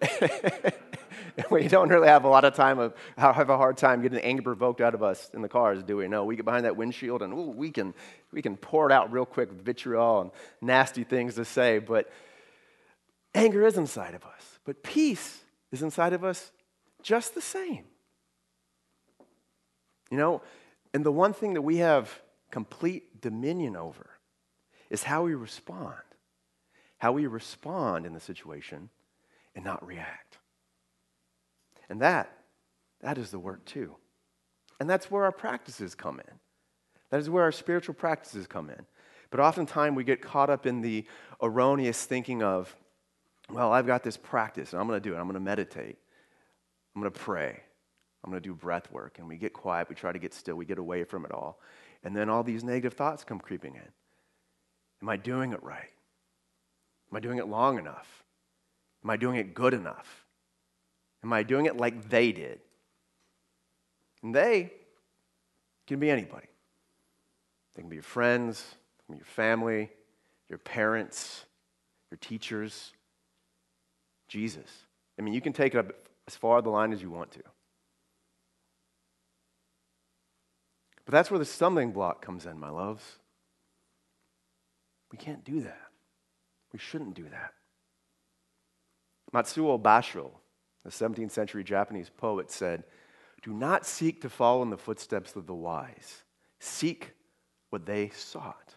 we 1.49 1.67
don't 1.67 1.89
really 1.89 2.07
have 2.07 2.23
a 2.23 2.27
lot 2.27 2.45
of 2.45 2.53
time 2.53 2.77
of 2.77 2.93
have 3.17 3.49
a 3.49 3.57
hard 3.57 3.77
time 3.77 4.01
getting 4.01 4.19
anger 4.19 4.43
provoked 4.43 4.79
out 4.79 4.93
of 4.93 5.01
us 5.01 5.29
in 5.33 5.41
the 5.41 5.49
cars, 5.49 5.81
do 5.83 5.97
we? 5.97 6.07
No, 6.07 6.23
we 6.23 6.35
get 6.35 6.45
behind 6.45 6.65
that 6.65 6.77
windshield 6.77 7.23
and 7.23 7.33
ooh, 7.33 7.51
we 7.55 7.71
can 7.71 7.93
we 8.31 8.41
can 8.41 8.57
pour 8.57 8.89
it 8.89 8.93
out 8.93 9.11
real 9.11 9.25
quick 9.25 9.49
with 9.49 9.65
vitriol 9.65 10.21
and 10.21 10.31
nasty 10.61 11.03
things 11.03 11.35
to 11.35 11.45
say. 11.45 11.79
But 11.79 12.11
anger 13.33 13.65
is 13.65 13.77
inside 13.77 14.13
of 14.13 14.23
us. 14.23 14.59
But 14.65 14.83
peace 14.83 15.39
is 15.71 15.81
inside 15.81 16.13
of 16.13 16.23
us 16.23 16.51
just 17.01 17.33
the 17.33 17.41
same. 17.41 17.85
You 20.11 20.17
know, 20.17 20.41
and 20.93 21.05
the 21.05 21.11
one 21.11 21.33
thing 21.33 21.53
that 21.53 21.61
we 21.61 21.77
have 21.77 22.21
complete 22.51 23.21
dominion 23.21 23.75
over 23.75 24.09
is 24.89 25.03
how 25.03 25.23
we 25.23 25.33
respond. 25.33 25.95
How 26.97 27.13
we 27.13 27.25
respond 27.27 28.05
in 28.05 28.13
the 28.13 28.19
situation 28.19 28.89
and 29.55 29.63
not 29.63 29.85
react. 29.85 30.37
And 31.89 32.01
that, 32.01 32.31
that 33.01 33.17
is 33.17 33.31
the 33.31 33.39
work 33.39 33.65
too. 33.65 33.95
And 34.79 34.89
that's 34.89 35.09
where 35.09 35.23
our 35.23 35.31
practices 35.31 35.95
come 35.95 36.19
in. 36.19 36.33
That 37.09 37.19
is 37.19 37.29
where 37.29 37.43
our 37.43 37.51
spiritual 37.51 37.95
practices 37.95 38.47
come 38.47 38.69
in. 38.69 38.85
But 39.29 39.39
oftentimes 39.39 39.95
we 39.95 40.03
get 40.03 40.21
caught 40.21 40.49
up 40.49 40.65
in 40.65 40.81
the 40.81 41.05
erroneous 41.41 42.05
thinking 42.05 42.43
of, 42.43 42.75
well, 43.49 43.71
I've 43.71 43.87
got 43.87 44.03
this 44.03 44.17
practice 44.17 44.73
and 44.73 44.81
I'm 44.81 44.87
going 44.87 45.01
to 45.01 45.09
do 45.09 45.15
it. 45.15 45.19
I'm 45.19 45.25
going 45.25 45.33
to 45.35 45.39
meditate. 45.39 45.97
I'm 46.95 47.01
going 47.01 47.11
to 47.11 47.19
pray. 47.19 47.61
I'm 48.23 48.29
going 48.31 48.41
to 48.41 48.47
do 48.47 48.53
breath 48.53 48.91
work. 48.91 49.17
And 49.19 49.27
we 49.27 49.37
get 49.37 49.53
quiet. 49.53 49.89
We 49.89 49.95
try 49.95 50.11
to 50.11 50.19
get 50.19 50.33
still. 50.33 50.55
We 50.55 50.65
get 50.65 50.77
away 50.77 51.03
from 51.03 51.25
it 51.25 51.31
all. 51.31 51.59
And 52.03 52.15
then 52.15 52.29
all 52.29 52.43
these 52.43 52.63
negative 52.63 52.93
thoughts 52.93 53.23
come 53.23 53.39
creeping 53.39 53.75
in. 53.75 53.91
Am 55.01 55.09
I 55.09 55.17
doing 55.17 55.53
it 55.53 55.63
right? 55.63 55.91
Am 57.11 57.17
I 57.17 57.19
doing 57.19 57.39
it 57.39 57.47
long 57.47 57.79
enough? 57.79 58.23
Am 59.03 59.09
I 59.09 59.17
doing 59.17 59.37
it 59.37 59.53
good 59.53 59.73
enough? 59.73 60.25
Am 61.23 61.33
I 61.33 61.43
doing 61.43 61.65
it 61.65 61.77
like 61.77 62.09
they 62.09 62.31
did? 62.31 62.59
And 64.23 64.33
they 64.33 64.71
can 65.87 65.99
be 65.99 66.09
anybody. 66.09 66.47
They 67.75 67.81
can 67.81 67.89
be 67.89 67.95
your 67.95 68.03
friends, 68.03 68.75
can 69.05 69.15
be 69.15 69.17
your 69.19 69.25
family, 69.25 69.89
your 70.49 70.59
parents, 70.59 71.45
your 72.11 72.17
teachers, 72.19 72.93
Jesus. 74.27 74.69
I 75.17 75.21
mean, 75.21 75.33
you 75.33 75.41
can 75.41 75.53
take 75.53 75.75
it 75.75 75.77
up 75.77 75.93
as 76.27 76.35
far 76.35 76.61
the 76.61 76.69
line 76.69 76.93
as 76.93 77.01
you 77.01 77.09
want 77.09 77.31
to. 77.31 77.41
But 81.11 81.17
that's 81.17 81.29
where 81.29 81.39
the 81.39 81.43
stumbling 81.45 81.91
block 81.91 82.21
comes 82.21 82.45
in, 82.45 82.57
my 82.57 82.69
loves. 82.69 83.03
We 85.11 85.17
can't 85.17 85.43
do 85.43 85.59
that. 85.59 85.87
We 86.71 86.79
shouldn't 86.79 87.15
do 87.15 87.25
that. 87.25 87.51
Matsuo 89.33 89.77
Basho, 89.81 90.31
the 90.85 90.89
17th 90.89 91.31
century 91.31 91.65
Japanese 91.65 92.09
poet, 92.09 92.49
said, 92.49 92.85
Do 93.43 93.51
not 93.51 93.85
seek 93.85 94.21
to 94.21 94.29
follow 94.29 94.61
in 94.61 94.69
the 94.69 94.77
footsteps 94.77 95.35
of 95.35 95.47
the 95.47 95.53
wise. 95.53 96.23
Seek 96.59 97.11
what 97.71 97.85
they 97.85 98.07
sought. 98.15 98.75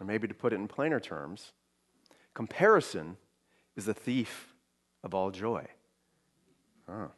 Or 0.00 0.06
maybe 0.06 0.26
to 0.26 0.32
put 0.32 0.54
it 0.54 0.56
in 0.56 0.68
plainer 0.68 1.00
terms, 1.00 1.52
comparison 2.32 3.18
is 3.76 3.84
the 3.84 3.92
thief 3.92 4.54
of 5.02 5.12
all 5.12 5.30
joy. 5.30 5.66
Huh. 6.88 7.08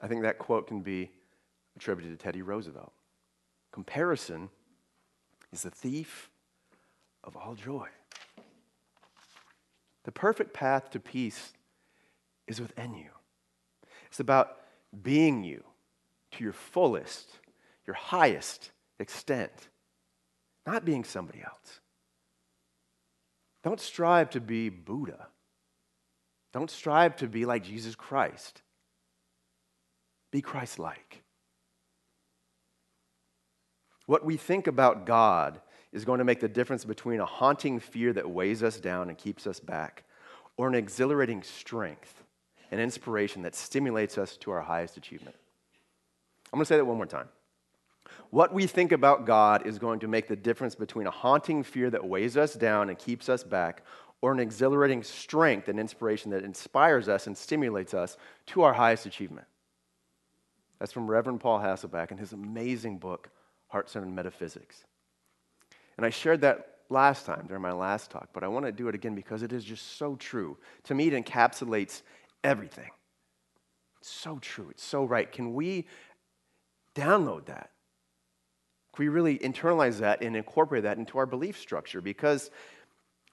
I 0.00 0.06
think 0.06 0.22
that 0.22 0.38
quote 0.38 0.68
can 0.68 0.80
be 0.82 1.10
attributed 1.76 2.18
to 2.18 2.22
Teddy 2.22 2.42
Roosevelt. 2.42 2.92
Comparison 3.72 4.50
is 5.52 5.62
the 5.62 5.70
thief 5.70 6.30
of 7.24 7.36
all 7.36 7.54
joy. 7.54 7.88
The 10.04 10.12
perfect 10.12 10.52
path 10.52 10.90
to 10.90 11.00
peace 11.00 11.52
is 12.46 12.60
within 12.60 12.94
you. 12.94 13.10
It's 14.08 14.20
about 14.20 14.58
being 15.02 15.44
you 15.44 15.62
to 16.32 16.44
your 16.44 16.52
fullest, 16.52 17.30
your 17.86 17.94
highest 17.94 18.72
extent, 18.98 19.68
not 20.66 20.84
being 20.84 21.04
somebody 21.04 21.40
else. 21.42 21.80
Don't 23.62 23.80
strive 23.80 24.30
to 24.30 24.40
be 24.40 24.68
Buddha. 24.68 25.28
Don't 26.52 26.70
strive 26.70 27.16
to 27.16 27.28
be 27.28 27.46
like 27.46 27.64
Jesus 27.64 27.94
Christ. 27.94 28.62
Be 30.30 30.42
Christ 30.42 30.78
like. 30.78 31.21
What 34.12 34.26
we 34.26 34.36
think 34.36 34.66
about 34.66 35.06
God 35.06 35.58
is 35.90 36.04
going 36.04 36.18
to 36.18 36.24
make 36.24 36.38
the 36.38 36.46
difference 36.46 36.84
between 36.84 37.20
a 37.20 37.24
haunting 37.24 37.80
fear 37.80 38.12
that 38.12 38.28
weighs 38.28 38.62
us 38.62 38.78
down 38.78 39.08
and 39.08 39.16
keeps 39.16 39.46
us 39.46 39.58
back, 39.58 40.04
or 40.58 40.68
an 40.68 40.74
exhilarating 40.74 41.42
strength 41.42 42.22
and 42.70 42.78
inspiration 42.78 43.40
that 43.40 43.54
stimulates 43.54 44.18
us 44.18 44.36
to 44.36 44.50
our 44.50 44.60
highest 44.60 44.98
achievement. 44.98 45.34
I'm 46.52 46.58
going 46.58 46.64
to 46.64 46.68
say 46.68 46.76
that 46.76 46.84
one 46.84 46.98
more 46.98 47.06
time. 47.06 47.30
What 48.28 48.52
we 48.52 48.66
think 48.66 48.92
about 48.92 49.24
God 49.24 49.66
is 49.66 49.78
going 49.78 50.00
to 50.00 50.08
make 50.08 50.28
the 50.28 50.36
difference 50.36 50.74
between 50.74 51.06
a 51.06 51.10
haunting 51.10 51.62
fear 51.62 51.88
that 51.88 52.04
weighs 52.04 52.36
us 52.36 52.52
down 52.52 52.90
and 52.90 52.98
keeps 52.98 53.30
us 53.30 53.42
back, 53.42 53.82
or 54.20 54.30
an 54.30 54.40
exhilarating 54.40 55.02
strength 55.02 55.68
and 55.68 55.80
inspiration 55.80 56.32
that 56.32 56.44
inspires 56.44 57.08
us 57.08 57.26
and 57.26 57.34
stimulates 57.34 57.94
us 57.94 58.18
to 58.48 58.60
our 58.60 58.74
highest 58.74 59.06
achievement. 59.06 59.46
That's 60.78 60.92
from 60.92 61.10
Reverend 61.10 61.40
Paul 61.40 61.60
Hasselbeck 61.60 62.10
in 62.10 62.18
his 62.18 62.34
amazing 62.34 62.98
book, 62.98 63.30
Heart 63.72 63.88
Centered 63.88 64.12
Metaphysics. 64.12 64.84
And 65.96 66.04
I 66.04 66.10
shared 66.10 66.42
that 66.42 66.68
last 66.90 67.24
time 67.24 67.46
during 67.48 67.62
my 67.62 67.72
last 67.72 68.10
talk, 68.10 68.28
but 68.34 68.44
I 68.44 68.48
want 68.48 68.66
to 68.66 68.72
do 68.72 68.88
it 68.88 68.94
again 68.94 69.14
because 69.14 69.42
it 69.42 69.52
is 69.52 69.64
just 69.64 69.96
so 69.96 70.14
true. 70.16 70.58
To 70.84 70.94
me, 70.94 71.08
it 71.08 71.24
encapsulates 71.24 72.02
everything. 72.44 72.90
It's 74.00 74.10
so 74.10 74.38
true. 74.38 74.68
It's 74.70 74.84
so 74.84 75.04
right. 75.04 75.30
Can 75.30 75.54
we 75.54 75.86
download 76.94 77.46
that? 77.46 77.70
Can 78.94 79.06
we 79.06 79.08
really 79.08 79.38
internalize 79.38 80.00
that 80.00 80.22
and 80.22 80.36
incorporate 80.36 80.82
that 80.82 80.98
into 80.98 81.16
our 81.16 81.24
belief 81.24 81.58
structure? 81.58 82.02
Because 82.02 82.50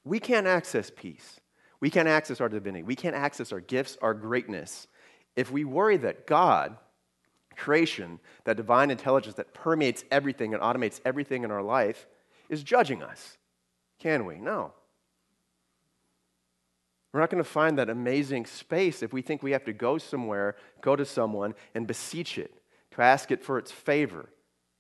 we 0.06 0.20
can't 0.20 0.48
access 0.48 0.90
peace. 0.90 1.42
We 1.82 1.90
can't 1.90 2.08
access 2.08 2.40
our 2.40 2.48
divinity. 2.48 2.84
We 2.84 2.96
can't 2.96 3.16
access 3.16 3.52
our 3.52 3.60
gifts, 3.60 3.98
our 4.02 4.14
greatness, 4.14 4.88
if 5.36 5.52
we 5.52 5.64
worry 5.66 5.98
that 5.98 6.28
God, 6.28 6.78
creation, 7.60 8.20
that 8.46 8.58
divine 8.58 8.90
intelligence 8.90 9.36
that 9.36 9.54
permeates 9.54 10.04
everything 10.10 10.54
and 10.54 10.64
automates 10.64 11.00
everything 11.06 11.44
in 11.44 11.52
our 11.52 11.62
life, 11.62 12.08
is 12.50 12.64
judging 12.64 13.04
us. 13.04 13.38
Can 14.00 14.26
we? 14.26 14.38
No. 14.38 14.74
We're 17.12 17.20
not 17.20 17.30
going 17.30 17.44
to 17.44 17.50
find 17.50 17.78
that 17.78 17.90
amazing 17.90 18.46
space 18.46 19.02
if 19.02 19.14
we 19.14 19.22
think 19.22 19.42
we 19.42 19.52
have 19.52 19.66
to 19.66 19.74
go 19.74 19.98
somewhere, 19.98 20.56
go 20.82 20.96
to 20.96 21.06
someone, 21.06 21.56
and 21.74 21.88
beseech 21.88 22.38
it, 22.38 22.54
to 22.92 23.02
ask 23.02 23.32
it 23.32 23.44
for 23.44 23.58
its 23.58 23.72
favor, 23.72 24.30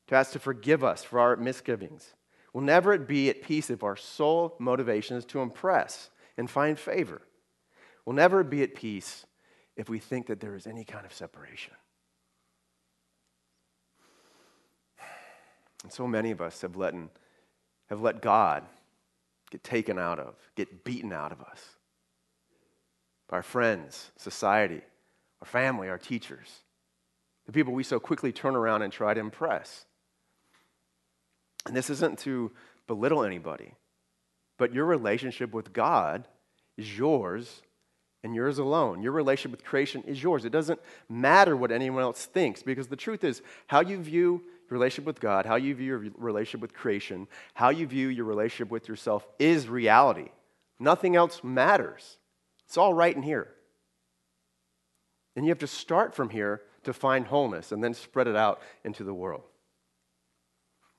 to 0.07 0.15
ask 0.15 0.31
to 0.33 0.39
forgive 0.39 0.83
us 0.83 1.03
for 1.03 1.19
our 1.19 1.36
misgivings. 1.36 2.13
We'll 2.53 2.63
never 2.63 2.98
be 2.98 3.29
at 3.29 3.41
peace 3.41 3.69
if 3.69 3.83
our 3.83 3.95
sole 3.95 4.55
motivation 4.59 5.17
is 5.17 5.25
to 5.25 5.41
impress 5.41 6.09
and 6.38 6.50
find 6.50 6.79
favor. 6.79 7.21
We'll 8.05 8.15
never 8.15 8.43
be 8.43 8.63
at 8.63 8.75
peace 8.75 9.25
if 9.75 9.89
we 9.89 10.00
think 10.00 10.27
that 10.27 10.39
there 10.39 10.55
is 10.55 10.67
any 10.67 10.83
kind 10.83 11.05
of 11.05 11.13
separation. 11.13 11.74
And 15.83 15.91
so 15.91 16.07
many 16.07 16.31
of 16.31 16.41
us 16.41 16.62
have 16.62 16.75
let 16.75 16.93
in 16.93 17.09
have 17.89 18.01
let 18.01 18.21
God 18.21 18.63
get 19.50 19.63
taken 19.63 19.98
out 19.98 20.19
of, 20.19 20.36
get 20.55 20.83
beaten 20.83 21.12
out 21.12 21.31
of 21.31 21.41
us 21.41 21.75
by 23.27 23.38
our 23.38 23.43
friends, 23.43 24.12
society, 24.15 24.81
our 25.41 25.48
family, 25.48 25.89
our 25.89 25.98
teachers, 25.98 26.59
the 27.45 27.51
people 27.51 27.74
we 27.74 27.83
so 27.83 28.00
quickly 28.00 28.31
turn 28.31 28.55
around 28.55 28.81
and 28.83 28.93
try 28.93 29.13
to 29.13 29.19
impress. 29.19 29.86
And 31.65 31.75
this 31.75 31.89
isn't 31.89 32.19
to 32.19 32.51
belittle 32.88 33.24
anybody, 33.24 33.74
but 34.57 34.74
your 34.74 34.86
relationship 34.86 35.53
with 35.53 35.74
God 35.74 36.27
is 36.77 36.98
yours 36.98 37.62
and 38.24 38.36
yours 38.36 38.59
alone. 38.59 39.01
Your 39.01 39.13
relationship 39.13 39.51
with 39.51 39.65
creation 39.65 40.03
is 40.03 40.21
yours. 40.21 40.45
It 40.45 40.51
doesn't 40.51 40.79
matter 41.07 41.55
what 41.55 41.71
anyone 41.71 42.03
else 42.03 42.25
thinks 42.25 42.62
because 42.62 42.88
the 42.88 42.95
truth 42.95 43.24
is, 43.24 43.41
how 43.67 43.81
you 43.81 43.98
view 43.98 44.43
relationship 44.69 45.05
with 45.05 45.19
God, 45.19 45.45
how 45.45 45.55
you 45.55 45.75
view 45.75 45.99
your 45.99 46.11
relationship 46.17 46.61
with 46.61 46.73
creation, 46.73 47.27
how 47.53 47.69
you 47.69 47.88
view 47.88 48.07
your 48.07 48.25
relationship 48.25 48.71
with 48.71 48.88
yourself 48.88 49.27
is 49.38 49.67
reality. 49.67 50.29
Nothing 50.79 51.15
else 51.15 51.43
matters. 51.43 52.17
It's 52.65 52.77
all 52.77 52.93
right 52.93 53.15
in 53.15 53.23
here. 53.23 53.49
And 55.35 55.45
you 55.45 55.49
have 55.49 55.59
to 55.59 55.67
start 55.67 56.13
from 56.15 56.29
here 56.29 56.61
to 56.83 56.93
find 56.93 57.25
wholeness 57.25 57.71
and 57.71 57.83
then 57.83 57.93
spread 57.93 58.27
it 58.27 58.35
out 58.35 58.61
into 58.83 59.03
the 59.03 59.13
world. 59.13 59.43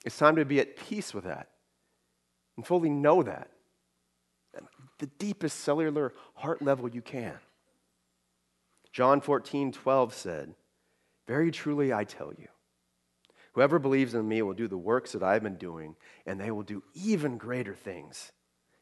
It's 0.04 0.18
time 0.18 0.36
to 0.36 0.44
be 0.44 0.60
at 0.60 0.76
peace 0.76 1.12
with 1.12 1.24
that 1.24 1.48
and 2.56 2.66
fully 2.66 2.90
know 2.90 3.22
that 3.22 3.50
at 4.54 4.64
the 4.98 5.06
deepest 5.06 5.60
cellular 5.60 6.12
heart 6.34 6.62
level 6.62 6.88
you 6.88 7.02
can. 7.02 7.38
John 8.92 9.20
14, 9.20 9.72
12 9.72 10.14
said, 10.14 10.54
Very 11.26 11.50
truly 11.50 11.92
I 11.92 12.04
tell 12.04 12.32
you, 12.36 12.48
Whoever 13.52 13.78
believes 13.78 14.14
in 14.14 14.28
me 14.28 14.42
will 14.42 14.54
do 14.54 14.68
the 14.68 14.78
works 14.78 15.12
that 15.12 15.22
I've 15.22 15.42
been 15.42 15.56
doing, 15.56 15.96
and 16.24 16.40
they 16.40 16.50
will 16.50 16.62
do 16.62 16.82
even 16.94 17.36
greater 17.36 17.74
things 17.74 18.32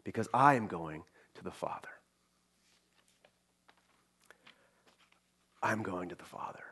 because 0.04 0.28
I 0.34 0.54
am 0.54 0.66
going 0.66 1.04
to 1.34 1.44
the 1.44 1.50
Father. 1.50 1.88
I'm 5.62 5.82
going 5.82 6.10
to 6.10 6.14
the 6.14 6.24
Father. 6.24 6.64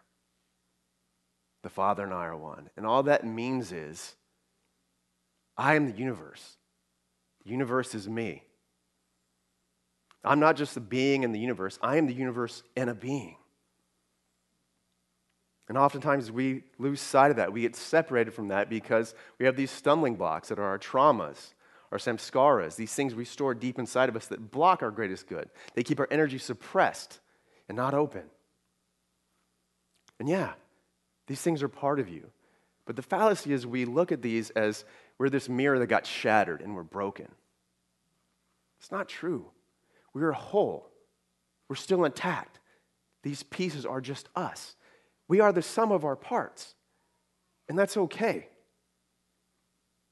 The 1.63 1.71
Father 1.71 2.05
and 2.05 2.13
I 2.13 2.27
are 2.27 2.37
one. 2.37 2.71
And 2.77 2.87
all 2.87 3.03
that 3.05 3.27
means 3.27 3.73
is 3.73 4.15
I 5.57 5.75
am 5.75 5.91
the 5.91 5.99
universe. 5.99 6.59
The 7.45 7.51
universe 7.51 7.95
is 7.95 8.09
me. 8.09 8.45
I'm 10.23 10.41
not 10.41 10.57
just 10.57 10.77
a 10.77 10.81
being 10.81 11.23
in 11.23 11.33
the 11.33 11.39
universe, 11.39 11.79
I 11.83 11.97
am 11.97 12.07
the 12.07 12.15
universe 12.15 12.63
and 12.77 12.91
a 12.91 12.95
being. 12.95 13.37
And 15.69 15.77
oftentimes 15.77 16.31
we 16.31 16.63
lose 16.79 17.01
sight 17.01 17.31
of 17.31 17.39
that. 17.39 17.53
We 17.53 17.63
get 17.63 17.75
separated 17.75 18.33
from 18.33 18.49
that 18.49 18.71
because 18.71 19.15
we 19.39 19.47
have 19.47 19.57
these 19.57 19.71
stumbling 19.71 20.15
blocks 20.15 20.49
that 20.49 20.59
are 20.59 20.65
our 20.65 20.79
traumas, 20.79 21.55
our 21.91 21.99
samskaras, 21.99 22.77
these 22.77 22.95
things 22.95 23.15
we 23.15 23.25
store 23.25 23.55
deep 23.55 23.79
inside 23.79 24.09
of 24.09 24.17
us 24.17 24.27
that 24.27 24.51
block 24.51 24.83
our 24.83 24.91
greatest 24.91 25.27
good. 25.27 25.49
They 25.75 25.83
keep 25.83 25.99
our 25.99 26.09
energy 26.11 26.39
suppressed 26.39 27.19
and 27.69 27.77
not 27.77 27.95
open. 27.95 28.23
And 30.21 30.29
yeah, 30.29 30.53
these 31.27 31.43
things 31.43 31.63
are 31.63 31.69
part 31.69 31.99
of 31.99 32.09
you. 32.09 32.31
But 32.85 32.95
the 32.95 33.03
fallacy 33.03 33.53
is 33.53 33.67
we 33.67 33.85
look 33.85 34.13
at 34.13 34.23
these 34.23 34.51
as 34.51 34.85
we're 35.19 35.31
this 35.31 35.49
mirror 35.49 35.79
that 35.81 35.89
got 35.89 36.07
shattered 36.07 36.61
and 36.61 36.77
we're 36.77 36.85
broken. 36.85 37.29
It's 38.79 38.93
not 38.93 39.09
true. 39.09 39.47
We're 40.15 40.33
whole, 40.33 40.89
we're 41.69 41.77
still 41.77 42.05
intact. 42.05 42.61
These 43.23 43.43
pieces 43.43 43.85
are 43.85 44.01
just 44.01 44.29
us. 44.37 44.77
We 45.29 45.41
are 45.41 45.53
the 45.53 45.63
sum 45.63 45.93
of 45.93 46.05
our 46.05 46.17
parts, 46.17 46.75
and 47.69 47.79
that's 47.79 47.97
okay. 47.97 48.49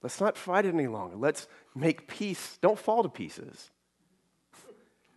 Let's 0.03 0.21
not 0.21 0.37
fight 0.37 0.67
it 0.67 0.75
any 0.75 0.87
longer. 0.87 1.17
Let's 1.17 1.49
make 1.75 2.09
peace. 2.09 2.59
Don't 2.61 2.79
fall 2.79 3.03
to 3.03 3.09
pieces. 3.09 3.71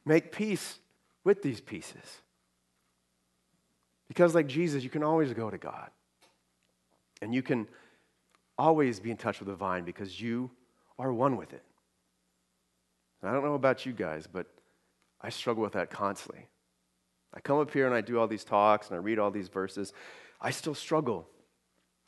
Make 0.06 0.32
peace 0.32 0.80
with 1.25 1.42
these 1.42 1.60
pieces. 1.60 2.22
Because, 4.08 4.34
like 4.34 4.48
Jesus, 4.48 4.84
you 4.84 4.89
can 4.89 5.04
always 5.04 5.34
go 5.34 5.50
to 5.50 5.58
God. 5.58 5.89
And 7.22 7.36
you 7.36 7.42
can 7.42 7.68
always 8.58 9.00
be 9.00 9.12
in 9.12 9.18
touch 9.18 9.39
with 9.39 9.50
the 9.50 9.56
vine 9.56 9.84
because 9.84 10.22
you 10.22 10.50
are 10.98 11.12
one 11.12 11.36
with 11.36 11.51
it. 11.51 11.63
And 13.22 13.30
I 13.30 13.34
don't 13.34 13.44
know 13.44 13.56
about 13.56 13.86
you 13.86 13.92
guys, 13.92 14.27
but 14.27 14.48
I 15.20 15.30
struggle 15.30 15.63
with 15.63 15.74
that 15.74 15.89
constantly. 15.89 16.48
I 17.34 17.39
come 17.39 17.60
up 17.60 17.72
here 17.72 17.86
and 17.86 17.96
I 17.96 18.01
do 18.01 18.19
all 18.19 18.27
these 18.27 18.43
talks 18.43 18.88
and 18.88 18.96
I 18.96 19.00
read 19.00 19.19
all 19.19 19.31
these 19.31 19.50
verses. 19.50 19.93
I 20.39 20.51
still 20.51 20.75
struggle 20.75 21.27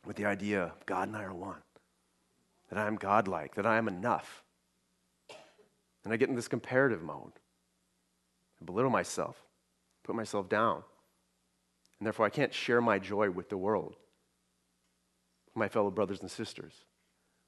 with 0.05 0.15
the 0.15 0.25
idea 0.25 0.73
God 0.85 1.07
and 1.07 1.17
I 1.17 1.23
are 1.23 1.33
one, 1.33 1.61
that 2.69 2.79
I 2.79 2.88
am 2.88 2.95
godlike, 2.95 3.55
that 3.55 3.65
I 3.65 3.77
am 3.77 3.88
enough. 3.88 4.43
And 6.03 6.13
I 6.13 6.17
get 6.17 6.29
in 6.29 6.35
this 6.35 6.47
comparative 6.47 7.03
mode. 7.03 7.33
I 8.61 8.65
belittle 8.65 8.91
myself, 8.91 9.41
put 10.03 10.15
myself 10.15 10.49
down. 10.49 10.83
And 11.99 12.05
therefore, 12.05 12.25
I 12.25 12.29
can't 12.29 12.53
share 12.53 12.81
my 12.81 12.97
joy 12.97 13.29
with 13.29 13.49
the 13.49 13.57
world, 13.57 13.95
my 15.53 15.67
fellow 15.67 15.91
brothers 15.91 16.21
and 16.21 16.31
sisters. 16.31 16.73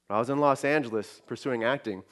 When 0.06 0.16
I 0.16 0.20
was 0.20 0.28
in 0.28 0.38
Los 0.38 0.64
Angeles 0.64 1.22
pursuing 1.26 1.64
acting, 1.64 2.02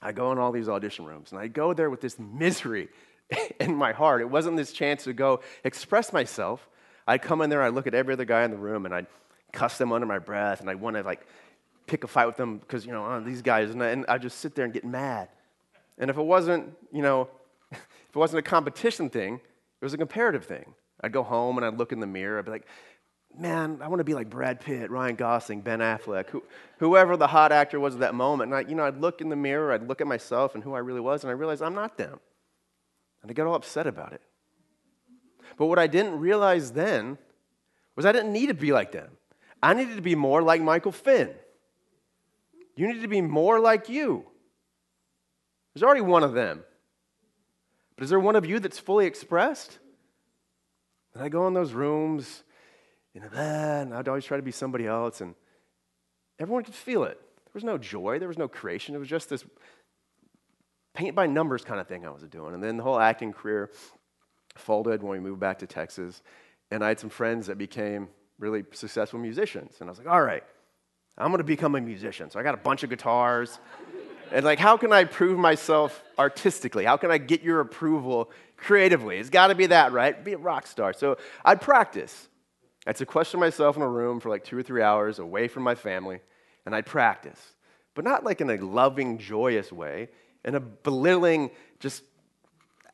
I 0.00 0.12
go 0.12 0.30
in 0.30 0.38
all 0.38 0.52
these 0.52 0.68
audition 0.68 1.04
rooms, 1.04 1.32
and 1.32 1.40
I 1.40 1.48
go 1.48 1.74
there 1.74 1.90
with 1.90 2.00
this 2.00 2.16
misery 2.18 2.88
in 3.60 3.74
my 3.74 3.92
heart. 3.92 4.20
It 4.20 4.30
wasn't 4.30 4.56
this 4.56 4.72
chance 4.72 5.04
to 5.04 5.12
go 5.12 5.40
express 5.64 6.12
myself. 6.12 6.68
I'd 7.06 7.22
come 7.22 7.40
in 7.40 7.50
there, 7.50 7.62
I'd 7.62 7.74
look 7.74 7.86
at 7.86 7.94
every 7.94 8.14
other 8.14 8.24
guy 8.24 8.44
in 8.44 8.50
the 8.50 8.56
room, 8.56 8.84
and 8.84 8.94
I'd 8.94 9.06
cuss 9.52 9.78
them 9.78 9.92
under 9.92 10.06
my 10.06 10.18
breath, 10.18 10.60
and 10.60 10.68
I'd 10.68 10.80
want 10.80 10.96
to 10.96 11.02
like 11.02 11.26
pick 11.86 12.04
a 12.04 12.06
fight 12.06 12.26
with 12.26 12.36
them 12.36 12.58
because, 12.58 12.84
you 12.84 12.92
know, 12.92 13.04
oh, 13.04 13.20
these 13.20 13.42
guys, 13.42 13.70
and, 13.70 14.04
I'd 14.08 14.22
just 14.22 14.40
sit 14.40 14.54
there 14.54 14.64
and 14.64 14.74
get 14.74 14.84
mad. 14.84 15.28
And 15.96 16.10
if 16.10 16.18
it 16.18 16.22
wasn't, 16.22 16.74
you 16.92 17.02
know, 17.02 17.28
if 17.72 17.78
it 18.10 18.16
wasn't 18.16 18.40
a 18.40 18.42
competition 18.42 19.08
thing, 19.08 19.34
it 19.34 19.84
was 19.84 19.94
a 19.94 19.98
comparative 19.98 20.44
thing. 20.44 20.74
I'd 21.00 21.12
go 21.12 21.22
home 21.22 21.56
and 21.56 21.64
I'd 21.64 21.78
look 21.78 21.92
in 21.92 22.00
the 22.00 22.06
mirror, 22.06 22.38
I'd 22.38 22.44
be 22.44 22.50
like, 22.50 22.66
man, 23.36 23.78
I 23.82 23.88
want 23.88 24.00
to 24.00 24.04
be 24.04 24.14
like 24.14 24.28
Brad 24.28 24.60
Pitt, 24.60 24.90
Ryan 24.90 25.14
Gosling, 25.14 25.60
Ben 25.60 25.78
Affleck, 25.78 26.28
who, 26.30 26.42
whoever 26.78 27.16
the 27.16 27.26
hot 27.26 27.52
actor 27.52 27.78
was 27.78 27.94
at 27.94 28.00
that 28.00 28.14
moment. 28.14 28.52
And 28.52 28.66
I, 28.66 28.68
you 28.68 28.74
know, 28.74 28.84
I'd 28.84 29.00
look 29.00 29.20
in 29.20 29.28
the 29.28 29.36
mirror, 29.36 29.72
I'd 29.72 29.86
look 29.86 30.00
at 30.00 30.06
myself 30.06 30.54
and 30.54 30.64
who 30.64 30.74
I 30.74 30.78
really 30.80 31.00
was, 31.00 31.24
and 31.24 31.30
I 31.30 31.34
realized 31.34 31.62
I'm 31.62 31.74
not 31.74 31.96
them. 31.96 32.20
And 33.22 33.30
I 33.30 33.34
got 33.34 33.46
all 33.46 33.54
upset 33.54 33.86
about 33.86 34.12
it. 34.12 34.22
But 35.56 35.66
what 35.66 35.78
I 35.78 35.86
didn't 35.86 36.20
realize 36.20 36.72
then 36.72 37.18
was 37.96 38.06
I 38.06 38.12
didn't 38.12 38.32
need 38.32 38.46
to 38.46 38.54
be 38.54 38.72
like 38.72 38.92
them. 38.92 39.10
I 39.62 39.74
needed 39.74 39.96
to 39.96 40.02
be 40.02 40.14
more 40.14 40.40
like 40.42 40.60
Michael 40.62 40.92
Finn. 40.92 41.30
You 42.76 42.86
need 42.86 43.02
to 43.02 43.08
be 43.08 43.20
more 43.20 43.58
like 43.58 43.88
you. 43.88 44.24
There's 45.74 45.82
already 45.82 46.00
one 46.00 46.22
of 46.22 46.32
them. 46.32 46.62
But 47.96 48.04
is 48.04 48.10
there 48.10 48.20
one 48.20 48.36
of 48.36 48.46
you 48.46 48.60
that's 48.60 48.78
fully 48.78 49.06
expressed? 49.06 49.78
And 51.14 51.22
I 51.24 51.28
go 51.28 51.48
in 51.48 51.54
those 51.54 51.72
rooms, 51.72 52.44
you 53.12 53.20
know, 53.20 53.28
and 53.34 53.92
I'd 53.92 54.06
always 54.06 54.24
try 54.24 54.36
to 54.36 54.42
be 54.44 54.52
somebody 54.52 54.86
else, 54.86 55.20
and 55.20 55.34
everyone 56.38 56.62
could 56.62 56.76
feel 56.76 57.02
it. 57.02 57.20
There 57.20 57.52
was 57.54 57.64
no 57.64 57.78
joy, 57.78 58.20
there 58.20 58.28
was 58.28 58.38
no 58.38 58.46
creation. 58.46 58.94
It 58.94 58.98
was 58.98 59.08
just 59.08 59.28
this 59.28 59.44
paint 60.98 61.14
by 61.14 61.28
numbers 61.28 61.64
kind 61.64 61.80
of 61.80 61.86
thing 61.86 62.04
I 62.04 62.10
was 62.10 62.24
doing. 62.24 62.54
And 62.54 62.62
then 62.62 62.76
the 62.76 62.82
whole 62.82 62.98
acting 62.98 63.32
career 63.32 63.70
folded 64.56 65.00
when 65.00 65.12
we 65.12 65.20
moved 65.20 65.38
back 65.38 65.60
to 65.60 65.66
Texas. 65.66 66.22
And 66.72 66.82
I 66.84 66.88
had 66.88 66.98
some 66.98 67.08
friends 67.08 67.46
that 67.46 67.56
became 67.56 68.08
really 68.40 68.64
successful 68.72 69.20
musicians. 69.20 69.76
And 69.78 69.88
I 69.88 69.92
was 69.92 69.98
like, 69.98 70.08
all 70.08 70.20
right, 70.20 70.42
I'm 71.16 71.28
going 71.28 71.38
to 71.38 71.44
become 71.44 71.76
a 71.76 71.80
musician. 71.80 72.32
So 72.32 72.40
I 72.40 72.42
got 72.42 72.54
a 72.54 72.58
bunch 72.58 72.82
of 72.82 72.90
guitars. 72.90 73.60
and 74.32 74.44
like, 74.44 74.58
how 74.58 74.76
can 74.76 74.92
I 74.92 75.04
prove 75.04 75.38
myself 75.38 76.02
artistically? 76.18 76.84
How 76.84 76.96
can 76.96 77.12
I 77.12 77.18
get 77.18 77.42
your 77.42 77.60
approval 77.60 78.32
creatively? 78.56 79.18
It's 79.18 79.30
got 79.30 79.46
to 79.46 79.54
be 79.54 79.66
that, 79.66 79.92
right? 79.92 80.24
Be 80.24 80.32
a 80.32 80.38
rock 80.38 80.66
star. 80.66 80.92
So 80.92 81.16
I'd 81.44 81.60
practice. 81.60 82.28
I'd 82.88 82.96
sequester 82.96 83.38
myself 83.38 83.76
in 83.76 83.82
a 83.82 83.88
room 83.88 84.18
for 84.18 84.30
like 84.30 84.42
two 84.42 84.58
or 84.58 84.64
three 84.64 84.82
hours 84.82 85.20
away 85.20 85.46
from 85.46 85.62
my 85.62 85.76
family, 85.76 86.18
and 86.66 86.74
I'd 86.74 86.86
practice. 86.86 87.40
But 87.94 88.04
not 88.04 88.24
like 88.24 88.40
in 88.40 88.50
a 88.50 88.56
loving, 88.56 89.18
joyous 89.18 89.70
way 89.70 90.08
in 90.48 90.54
a 90.54 90.60
belittling, 90.60 91.50
just 91.78 92.02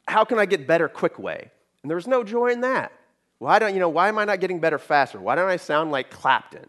how 0.07 0.25
can 0.25 0.39
I 0.39 0.45
get 0.45 0.67
better 0.67 0.89
quick 0.89 1.19
way? 1.19 1.51
And 1.83 1.91
there 1.91 1.97
was 1.97 2.07
no 2.07 2.25
joy 2.25 2.49
in 2.49 2.61
that. 2.63 2.93
Why 3.39 3.59
don't 3.59 3.75
you 3.75 3.81
know? 3.81 3.89
Why 3.89 4.09
am 4.09 4.19
I 4.19 4.25
not 4.25 4.41
getting 4.41 4.61
better 4.61 4.79
faster? 4.79 5.21
Why 5.21 5.35
don't 5.35 5.49
I 5.49 5.57
sound 5.57 5.91
like 5.91 6.11
Clapton? 6.11 6.67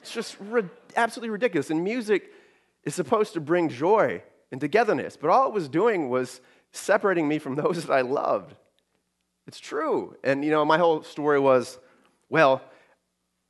It's 0.00 0.12
just 0.12 0.36
ri- 0.40 0.68
absolutely 0.94 1.30
ridiculous. 1.30 1.70
And 1.70 1.82
music 1.82 2.32
is 2.84 2.94
supposed 2.94 3.32
to 3.34 3.40
bring 3.40 3.68
joy 3.68 4.22
and 4.52 4.60
togetherness, 4.60 5.16
but 5.16 5.30
all 5.30 5.48
it 5.48 5.52
was 5.52 5.68
doing 5.68 6.08
was 6.08 6.40
separating 6.70 7.26
me 7.26 7.38
from 7.38 7.56
those 7.56 7.84
that 7.84 7.92
I 7.92 8.02
loved. 8.02 8.54
It's 9.46 9.58
true. 9.58 10.16
And 10.22 10.44
you 10.44 10.50
know, 10.50 10.64
my 10.64 10.78
whole 10.78 11.02
story 11.02 11.40
was, 11.40 11.78
well, 12.28 12.62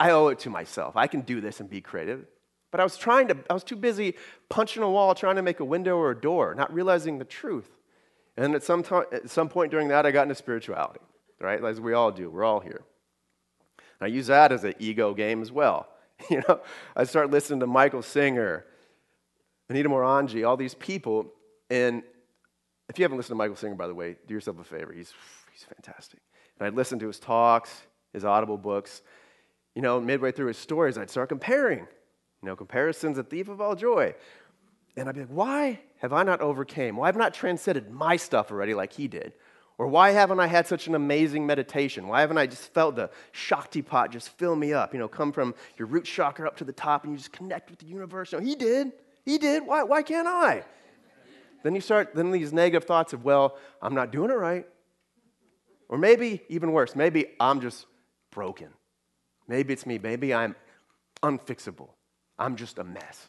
I 0.01 0.11
owe 0.11 0.29
it 0.29 0.38
to 0.40 0.51
myself. 0.51 0.97
I 0.97 1.07
can 1.07 1.21
do 1.23 1.40
this 1.40 1.61
and 1.61 1.69
be 1.69 1.81
creative. 1.81 2.27
But 2.70 2.81
I 2.81 2.85
was 2.85 2.96
trying 2.96 3.29
to, 3.29 3.37
I 3.48 3.55
was 3.55 3.64
too 3.64 3.76
busy 3.76 4.14
punching 4.48 4.83
a 4.83 4.90
wall, 4.90 5.14
trying 5.14 5.37
to 5.37 5.42
make 5.42 5.61
a 5.61 5.64
window 5.64 5.96
or 5.96 6.11
a 6.11 6.20
door, 6.20 6.55
not 6.55 6.72
realizing 6.72 7.18
the 7.18 7.24
truth. 7.24 7.70
And 8.37 8.55
at 8.55 8.62
some, 8.62 8.83
time, 8.83 9.05
at 9.12 9.31
some 9.31 9.48
point 9.48 9.70
during 9.70 9.88
that, 9.88 10.05
I 10.05 10.11
got 10.11 10.24
into 10.24 10.35
spirituality, 10.35 11.00
right? 11.40 11.62
As 11.64 11.81
we 11.81 11.94
all 11.94 12.11
do. 12.11 12.29
We're 12.29 12.44
all 12.44 12.61
here. 12.61 12.83
And 14.00 14.07
I 14.07 14.14
use 14.14 14.26
that 14.26 14.52
as 14.52 14.64
an 14.64 14.74
ego 14.79 15.14
game 15.14 15.42
as 15.42 15.52
well. 15.52 15.88
You 16.31 16.42
know, 16.48 16.61
I 16.96 17.05
start 17.05 17.31
listening 17.31 17.61
to 17.61 17.66
Michael 17.66 18.00
Singer, 18.00 18.64
Anita 19.68 19.87
Moorjani, 19.90 20.48
all 20.48 20.57
these 20.57 20.72
people. 20.72 21.26
And 21.68 22.02
if 22.88 22.98
you 22.98 23.05
haven't 23.05 23.18
listened 23.18 23.35
to 23.35 23.37
Michael 23.37 23.55
Singer, 23.55 23.74
by 23.74 23.87
the 23.87 23.94
way, 23.94 24.16
do 24.26 24.33
yourself 24.33 24.59
a 24.59 24.64
favor. 24.64 24.94
He's, 24.94 25.12
he's 25.52 25.64
fantastic. 25.64 26.20
And 26.59 26.66
I'd 26.66 26.74
listen 26.74 26.98
to 27.00 27.07
his 27.07 27.18
talks, 27.18 27.83
his 28.14 28.24
audible 28.24 28.57
books. 28.57 29.02
You 29.74 29.83
know, 29.83 30.00
midway 30.00 30.33
through 30.33 30.46
his 30.46 30.57
stories, 30.57 30.96
I'd 30.96 31.11
start 31.11 31.29
comparing. 31.29 31.87
You 32.47 32.53
know, 32.53 32.57
comparison's 32.57 33.19
a 33.19 33.25
thief 33.25 33.49
of 33.49 33.61
all 33.61 33.75
joy. 33.75 34.15
And 34.97 35.09
I'd 35.09 35.17
be 35.17 35.23
like, 35.23 35.31
why 35.31 35.81
have 35.99 36.13
I 36.13 36.23
not 36.23 36.41
overcame? 36.41 36.95
Why 36.95 37.09
have 37.09 37.17
I 37.17 37.19
not 37.19 37.35
transcended 37.35 37.91
my 37.91 38.15
stuff 38.15 38.53
already 38.53 38.73
like 38.73 38.93
he 38.93 39.09
did? 39.09 39.33
Or 39.79 39.89
why 39.89 40.11
haven't 40.11 40.39
I 40.39 40.47
had 40.47 40.69
such 40.69 40.87
an 40.87 40.95
amazing 40.95 41.45
meditation? 41.45 42.07
Why 42.07 42.21
haven't 42.21 42.39
I 42.39 42.47
just 42.47 42.73
felt 42.73 42.95
the 42.95 43.11
Shaktipat 43.33 44.11
just 44.11 44.29
fill 44.39 44.55
me 44.55 44.73
up? 44.73 44.93
You 44.93 45.01
know, 45.01 45.09
come 45.09 45.33
from 45.33 45.57
your 45.77 45.89
root 45.89 46.05
chakra 46.05 46.47
up 46.47 46.57
to 46.59 46.65
the 46.65 46.73
top 46.73 47.03
and 47.03 47.13
you 47.13 47.19
just 47.19 47.33
connect 47.33 47.69
with 47.69 47.81
the 47.81 47.87
universe. 47.87 48.33
No, 48.33 48.39
he 48.39 48.55
did. 48.55 48.93
He 49.25 49.39
did. 49.39 49.67
Why, 49.67 49.83
why 49.83 50.03
can't 50.03 50.29
I? 50.29 50.63
Then 51.65 51.75
you 51.75 51.81
start, 51.81 52.15
then 52.15 52.31
these 52.31 52.53
negative 52.53 52.87
thoughts 52.87 53.13
of, 53.13 53.25
well, 53.25 53.59
I'm 53.83 53.97
not 53.97 54.13
doing 54.13 54.31
it 54.31 54.35
right. 54.35 54.69
Or 55.89 55.99
maybe, 55.99 56.43
even 56.49 56.71
worse, 56.71 56.95
maybe 56.95 57.27
I'm 57.41 57.61
just 57.61 57.87
broken. 58.31 58.69
Maybe 59.49 59.73
it's 59.73 59.85
me. 59.85 59.99
Maybe 59.99 60.33
I'm 60.33 60.55
unfixable. 61.25 61.89
I'm 62.38 62.57
just 62.57 62.79
a 62.79 62.85
mess. 62.85 63.29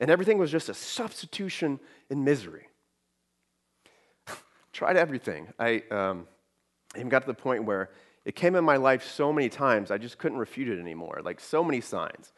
And 0.00 0.10
everything 0.10 0.38
was 0.38 0.50
just 0.50 0.68
a 0.68 0.74
substitution 0.74 1.78
in 2.10 2.24
misery. 2.24 2.68
Tried 4.72 4.96
everything. 4.96 5.48
I 5.58 5.82
um, 5.90 6.26
even 6.96 7.08
got 7.08 7.20
to 7.20 7.26
the 7.26 7.34
point 7.34 7.64
where 7.64 7.90
it 8.24 8.36
came 8.36 8.54
in 8.54 8.64
my 8.64 8.76
life 8.76 9.04
so 9.04 9.32
many 9.32 9.48
times, 9.48 9.90
I 9.90 9.98
just 9.98 10.18
couldn't 10.18 10.38
refute 10.38 10.68
it 10.68 10.78
anymore, 10.78 11.20
like 11.24 11.40
so 11.40 11.64
many 11.64 11.80
signs. 11.80 12.32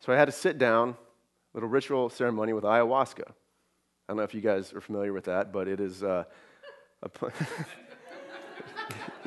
So 0.00 0.12
I 0.12 0.16
had 0.16 0.26
to 0.26 0.32
sit 0.32 0.58
down, 0.58 0.96
little 1.54 1.68
ritual 1.68 2.10
ceremony 2.10 2.52
with 2.52 2.64
ayahuasca. 2.64 3.28
I 3.28 3.32
don't 4.08 4.18
know 4.18 4.22
if 4.22 4.34
you 4.34 4.40
guys 4.40 4.72
are 4.72 4.80
familiar 4.80 5.12
with 5.12 5.24
that, 5.24 5.52
but 5.52 5.66
it 5.66 5.80
is 5.80 6.04
uh, 6.04 6.24
a. 7.02 7.10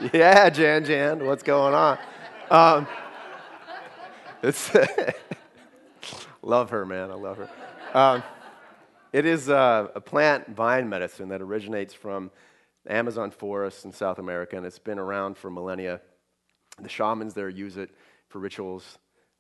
yeah, 0.14 0.50
Jan 0.50 0.86
Jan, 0.86 1.26
what's 1.26 1.44
going 1.44 1.74
on? 1.74 1.98
Um, 2.50 2.88
it's. 4.44 4.72
Love 6.42 6.70
her, 6.72 6.86
man. 6.86 7.12
I 7.12 7.16
love 7.16 7.38
her. 7.38 7.50
Um, 7.94 8.24
it 9.12 9.26
is 9.26 9.50
a, 9.50 9.90
a, 9.96 10.02
plant 10.02 10.48
vine 10.56 10.88
medicine 10.88 11.30
that 11.30 11.42
originates 11.42 11.94
from 11.94 12.30
Amazon 12.88 13.32
forests 13.32 13.86
in 13.86 13.92
South 13.92 14.20
America, 14.20 14.56
and 14.56 14.66
it's 14.66 14.80
been 14.80 15.00
around 15.00 15.38
for 15.38 15.50
millennia. 15.50 16.02
The 16.80 16.90
shamans 16.90 17.34
there 17.34 17.50
use 17.50 17.78
it 17.78 17.90
for 18.30 18.40
rituals, 18.40 19.00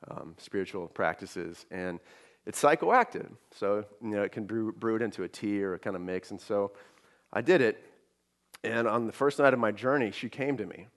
um, 0.09 0.35
spiritual 0.39 0.87
practices, 0.87 1.65
and 1.69 1.99
it's 2.45 2.61
psychoactive. 2.61 3.29
So, 3.53 3.85
you 4.01 4.09
know, 4.09 4.23
it 4.23 4.31
can 4.31 4.45
brew, 4.45 4.71
brew 4.71 4.95
it 4.95 5.01
into 5.01 5.23
a 5.23 5.27
tea 5.27 5.61
or 5.63 5.75
a 5.75 5.79
kind 5.79 5.95
of 5.95 6.01
mix. 6.01 6.31
And 6.31 6.41
so 6.41 6.71
I 7.31 7.41
did 7.41 7.61
it, 7.61 7.83
and 8.63 8.87
on 8.87 9.05
the 9.05 9.13
first 9.13 9.37
night 9.39 9.53
of 9.53 9.59
my 9.59 9.71
journey, 9.71 10.11
she 10.11 10.29
came 10.29 10.57
to 10.57 10.65
me. 10.65 10.87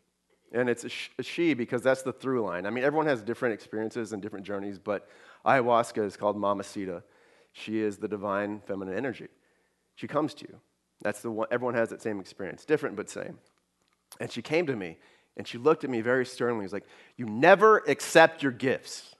And 0.52 0.68
it's 0.68 0.84
a 0.84 1.22
she 1.22 1.54
because 1.54 1.82
that's 1.82 2.02
the 2.02 2.12
through 2.12 2.42
line. 2.42 2.66
I 2.66 2.70
mean, 2.70 2.84
everyone 2.84 3.06
has 3.06 3.22
different 3.22 3.54
experiences 3.54 4.12
and 4.12 4.20
different 4.20 4.44
journeys, 4.44 4.78
but 4.78 5.08
ayahuasca 5.46 6.04
is 6.04 6.16
called 6.16 6.36
Mamacita. 6.36 7.02
She 7.52 7.80
is 7.80 7.98
the 7.98 8.08
divine 8.08 8.60
feminine 8.66 8.94
energy. 8.94 9.28
She 9.94 10.06
comes 10.06 10.34
to 10.34 10.46
you. 10.48 10.60
That's 11.02 11.20
the 11.20 11.30
one, 11.30 11.48
everyone 11.50 11.74
has 11.74 11.88
that 11.88 12.02
same 12.02 12.20
experience, 12.20 12.64
different 12.64 12.96
but 12.96 13.10
same. 13.10 13.38
And 14.20 14.30
she 14.30 14.42
came 14.42 14.66
to 14.66 14.76
me 14.76 14.98
and 15.36 15.48
she 15.48 15.58
looked 15.58 15.84
at 15.84 15.90
me 15.90 16.00
very 16.00 16.26
sternly. 16.26 16.64
She's 16.64 16.72
like, 16.72 16.86
You 17.16 17.26
never 17.26 17.78
accept 17.88 18.42
your 18.42 18.52
gifts. 18.52 19.14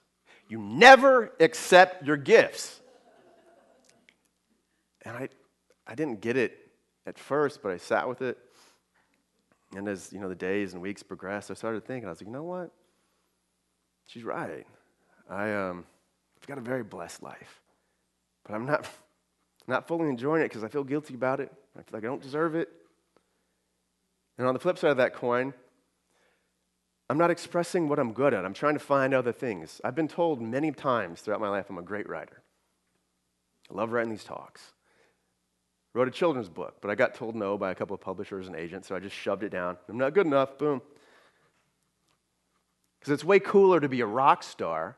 You 0.49 0.59
never 0.59 1.33
accept 1.40 2.07
your 2.07 2.16
gifts. 2.18 2.81
And 5.05 5.16
I, 5.16 5.29
I 5.87 5.95
didn't 5.95 6.21
get 6.21 6.37
it 6.37 6.57
at 7.07 7.18
first, 7.18 7.62
but 7.62 7.73
I 7.73 7.79
sat 7.79 8.09
with 8.09 8.23
it. 8.23 8.38
And 9.74 9.88
as 9.88 10.12
you 10.12 10.20
know, 10.20 10.28
the 10.28 10.35
days 10.35 10.74
and 10.74 10.82
weeks 10.82 11.02
progressed, 11.02 11.50
I 11.50 11.54
started 11.54 11.85
thinking, 11.87 12.06
I 12.06 12.11
was 12.11 12.20
like, 12.20 12.26
you 12.26 12.32
know 12.32 12.42
what? 12.42 12.70
She's 14.06 14.24
right. 14.24 14.66
I, 15.30 15.52
um, 15.52 15.85
I've 16.40 16.46
got 16.46 16.58
a 16.58 16.62
very 16.62 16.82
blessed 16.82 17.22
life, 17.22 17.61
but 18.44 18.54
I'm 18.54 18.66
not, 18.66 18.88
not 19.66 19.88
fully 19.88 20.08
enjoying 20.08 20.42
it 20.42 20.48
because 20.48 20.64
I 20.64 20.68
feel 20.68 20.85
guilty 20.85 21.14
about 21.14 21.40
it. 21.40 21.52
I 21.76 21.82
feel 21.82 21.92
like 21.94 22.04
I 22.04 22.08
don't 22.08 22.22
deserve 22.22 22.54
it. 22.54 22.68
And 24.38 24.46
on 24.46 24.54
the 24.54 24.61
flip 24.61 24.78
side 24.78 24.90
of 24.90 24.96
that 24.98 25.14
coin, 25.14 25.54
I'm 27.08 27.18
not 27.18 27.30
expressing 27.30 27.88
what 27.88 27.98
I'm 27.98 28.12
good 28.12 28.35
at. 28.35 28.44
I'm 28.44 28.54
trying 28.54 28.74
to 28.74 28.80
find 28.80 29.12
other 29.12 29.32
things. 29.32 29.80
I've 29.85 29.94
been 29.94 30.08
told 30.08 30.40
many 30.40 30.72
times 30.72 31.20
throughout 31.20 31.40
my 31.40 31.48
life 31.48 31.66
I'm 31.68 31.78
a 31.78 31.82
great 31.82 32.08
writer. 32.08 32.42
I 33.70 33.74
love 33.74 33.92
writing 33.92 34.11
these 34.11 34.24
talks. 34.24 34.72
Wrote 35.94 36.09
a 36.09 36.11
children's 36.11 36.48
book, 36.48 36.76
but 36.81 36.90
I 36.90 36.94
got 36.94 37.14
told 37.14 37.37
no 37.37 37.59
by 37.59 37.70
a 37.70 37.74
couple 37.74 37.94
of 37.94 38.00
publishers 38.00 38.46
and 38.46 38.57
agents, 38.57 38.88
so 38.88 38.96
I 38.96 38.98
just 38.98 39.14
shoved 39.14 39.42
it 39.42 39.50
down. 39.50 39.76
I'm 39.88 39.98
not 39.98 40.14
good 40.14 40.26
enough, 40.26 40.57
boom. 40.57 40.81
Because 42.98 43.12
it's 43.12 43.24
way 43.24 43.38
cooler 43.38 43.78
to 43.78 43.88
be 43.88 44.00
a 44.00 44.07
rock 44.07 44.42
star 44.42 44.96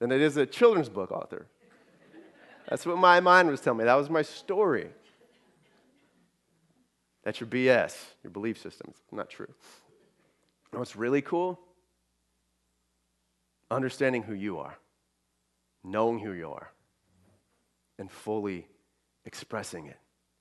than 0.00 0.12
it 0.12 0.20
is 0.20 0.36
a 0.36 0.44
children's 0.44 0.90
book 0.90 1.10
author. 1.10 1.46
That's 2.68 2.84
what 2.84 2.98
my 2.98 3.20
mind 3.20 3.48
was 3.48 3.60
telling 3.60 3.78
me. 3.78 3.84
That 3.84 3.94
was 3.94 4.10
my 4.10 4.22
story. 4.22 4.88
That's 7.22 7.40
your 7.40 7.48
BS, 7.48 7.96
your 8.22 8.30
belief 8.30 8.60
system. 8.60 8.88
It's 8.90 9.00
not 9.12 9.30
true. 9.30 9.48
You 9.48 10.74
know 10.74 10.78
what's 10.80 10.96
really 10.96 11.22
cool? 11.22 11.58
Understanding 13.70 14.22
who 14.22 14.34
you 14.34 14.58
are, 14.58 14.76
knowing 15.82 16.18
who 16.18 16.32
you 16.32 16.50
are, 16.50 16.70
and 17.98 18.10
fully 18.10 18.66
expressing 19.24 19.86
it 19.86 19.98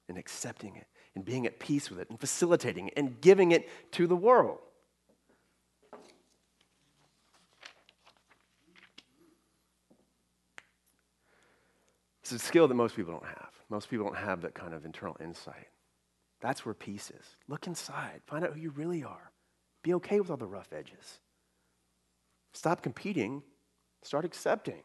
and 0.10 0.18
accepting 0.18 0.76
it 0.76 0.88
and 1.16 1.24
being 1.24 1.46
at 1.46 1.60
peace 1.60 1.90
with 1.90 2.00
it 2.00 2.10
and 2.10 2.20
facilitating 2.20 2.88
it 2.88 2.94
and 2.98 3.22
giving 3.22 3.52
it 3.52 3.70
to 3.92 4.08
the 4.08 4.16
world. 4.16 4.60
It's 12.22 12.32
a 12.32 12.40
skill 12.40 12.68
that 12.68 12.76
most 12.76 12.96
people 12.96 13.12
don't 13.12 13.26
have. 13.26 13.50
Most 13.70 13.90
people 13.90 14.06
don't 14.06 14.18
have 14.18 14.42
that 14.42 14.54
kind 14.54 14.74
of 14.74 14.86
internal 14.86 15.18
insight. 15.22 15.68
That's 16.40 16.66
where 16.66 16.74
peace 16.74 17.12
is. 17.12 17.36
Look 17.48 17.68
inside, 17.68 18.22
find 18.26 18.44
out 18.44 18.54
who 18.54 18.60
you 18.60 18.70
really 18.72 19.04
are. 19.04 19.32
Be 19.82 19.94
okay 19.96 20.20
with 20.20 20.30
all 20.30 20.38
the 20.38 20.46
rough 20.46 20.72
edges. 20.72 21.20
Stop 22.54 22.82
competing, 22.82 23.44
start 24.02 24.26
accepting. 24.26 24.84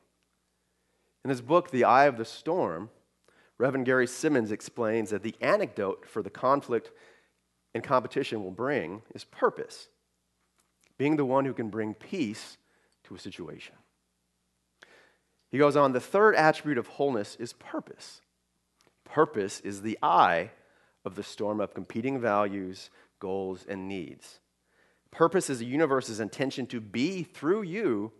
In 1.24 1.30
his 1.30 1.40
book, 1.40 1.70
The 1.70 1.84
I 1.84 2.06
of 2.06 2.16
the 2.16 2.24
Storm, 2.24 2.90
Reverend 3.58 3.86
Gary 3.86 4.06
Simmons 4.06 4.52
explains 4.52 5.10
that 5.10 5.22
the 5.22 5.34
antidote 5.40 6.06
for 6.06 6.22
the 6.22 6.30
conflict 6.30 6.92
and 7.74 7.82
competition 7.82 8.42
will 8.42 8.52
bring 8.52 9.02
is 9.14 9.24
purpose, 9.24 9.88
being 10.96 11.16
the 11.16 11.24
one 11.24 11.44
who 11.44 11.52
can 11.52 11.68
bring 11.68 11.94
peace 11.94 12.56
to 13.04 13.14
a 13.14 13.18
situation. 13.18 13.74
He 15.50 15.58
goes 15.58 15.76
on, 15.76 15.92
the 15.92 16.00
third 16.00 16.34
attribute 16.36 16.78
of 16.78 16.86
wholeness 16.86 17.36
is 17.36 17.52
purpose. 17.54 18.20
Purpose 19.04 19.60
is 19.60 19.82
the 19.82 19.98
eye 20.02 20.50
of 21.04 21.14
the 21.14 21.22
storm 21.22 21.60
of 21.60 21.74
competing 21.74 22.20
values, 22.20 22.90
goals, 23.18 23.64
and 23.68 23.88
needs. 23.88 24.40
Purpose 25.10 25.48
is 25.48 25.58
the 25.58 25.64
universe's 25.64 26.20
intention 26.20 26.66
to 26.66 26.80
be, 26.80 27.22
through 27.22 27.62
you, 27.62 28.12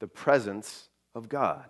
the 0.00 0.08
presence 0.08 0.88
of 1.14 1.28
God. 1.28 1.66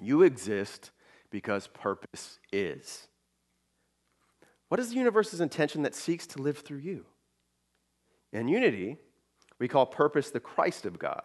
You 0.00 0.22
exist 0.22 0.90
because 1.30 1.68
purpose 1.68 2.38
is. 2.52 3.08
What 4.68 4.80
is 4.80 4.90
the 4.90 4.96
universe's 4.96 5.40
intention 5.40 5.82
that 5.82 5.94
seeks 5.94 6.26
to 6.28 6.42
live 6.42 6.58
through 6.58 6.78
you? 6.78 7.04
In 8.32 8.48
unity, 8.48 8.98
we 9.58 9.68
call 9.68 9.86
purpose 9.86 10.30
the 10.30 10.40
Christ 10.40 10.86
of 10.86 10.98
God, 10.98 11.22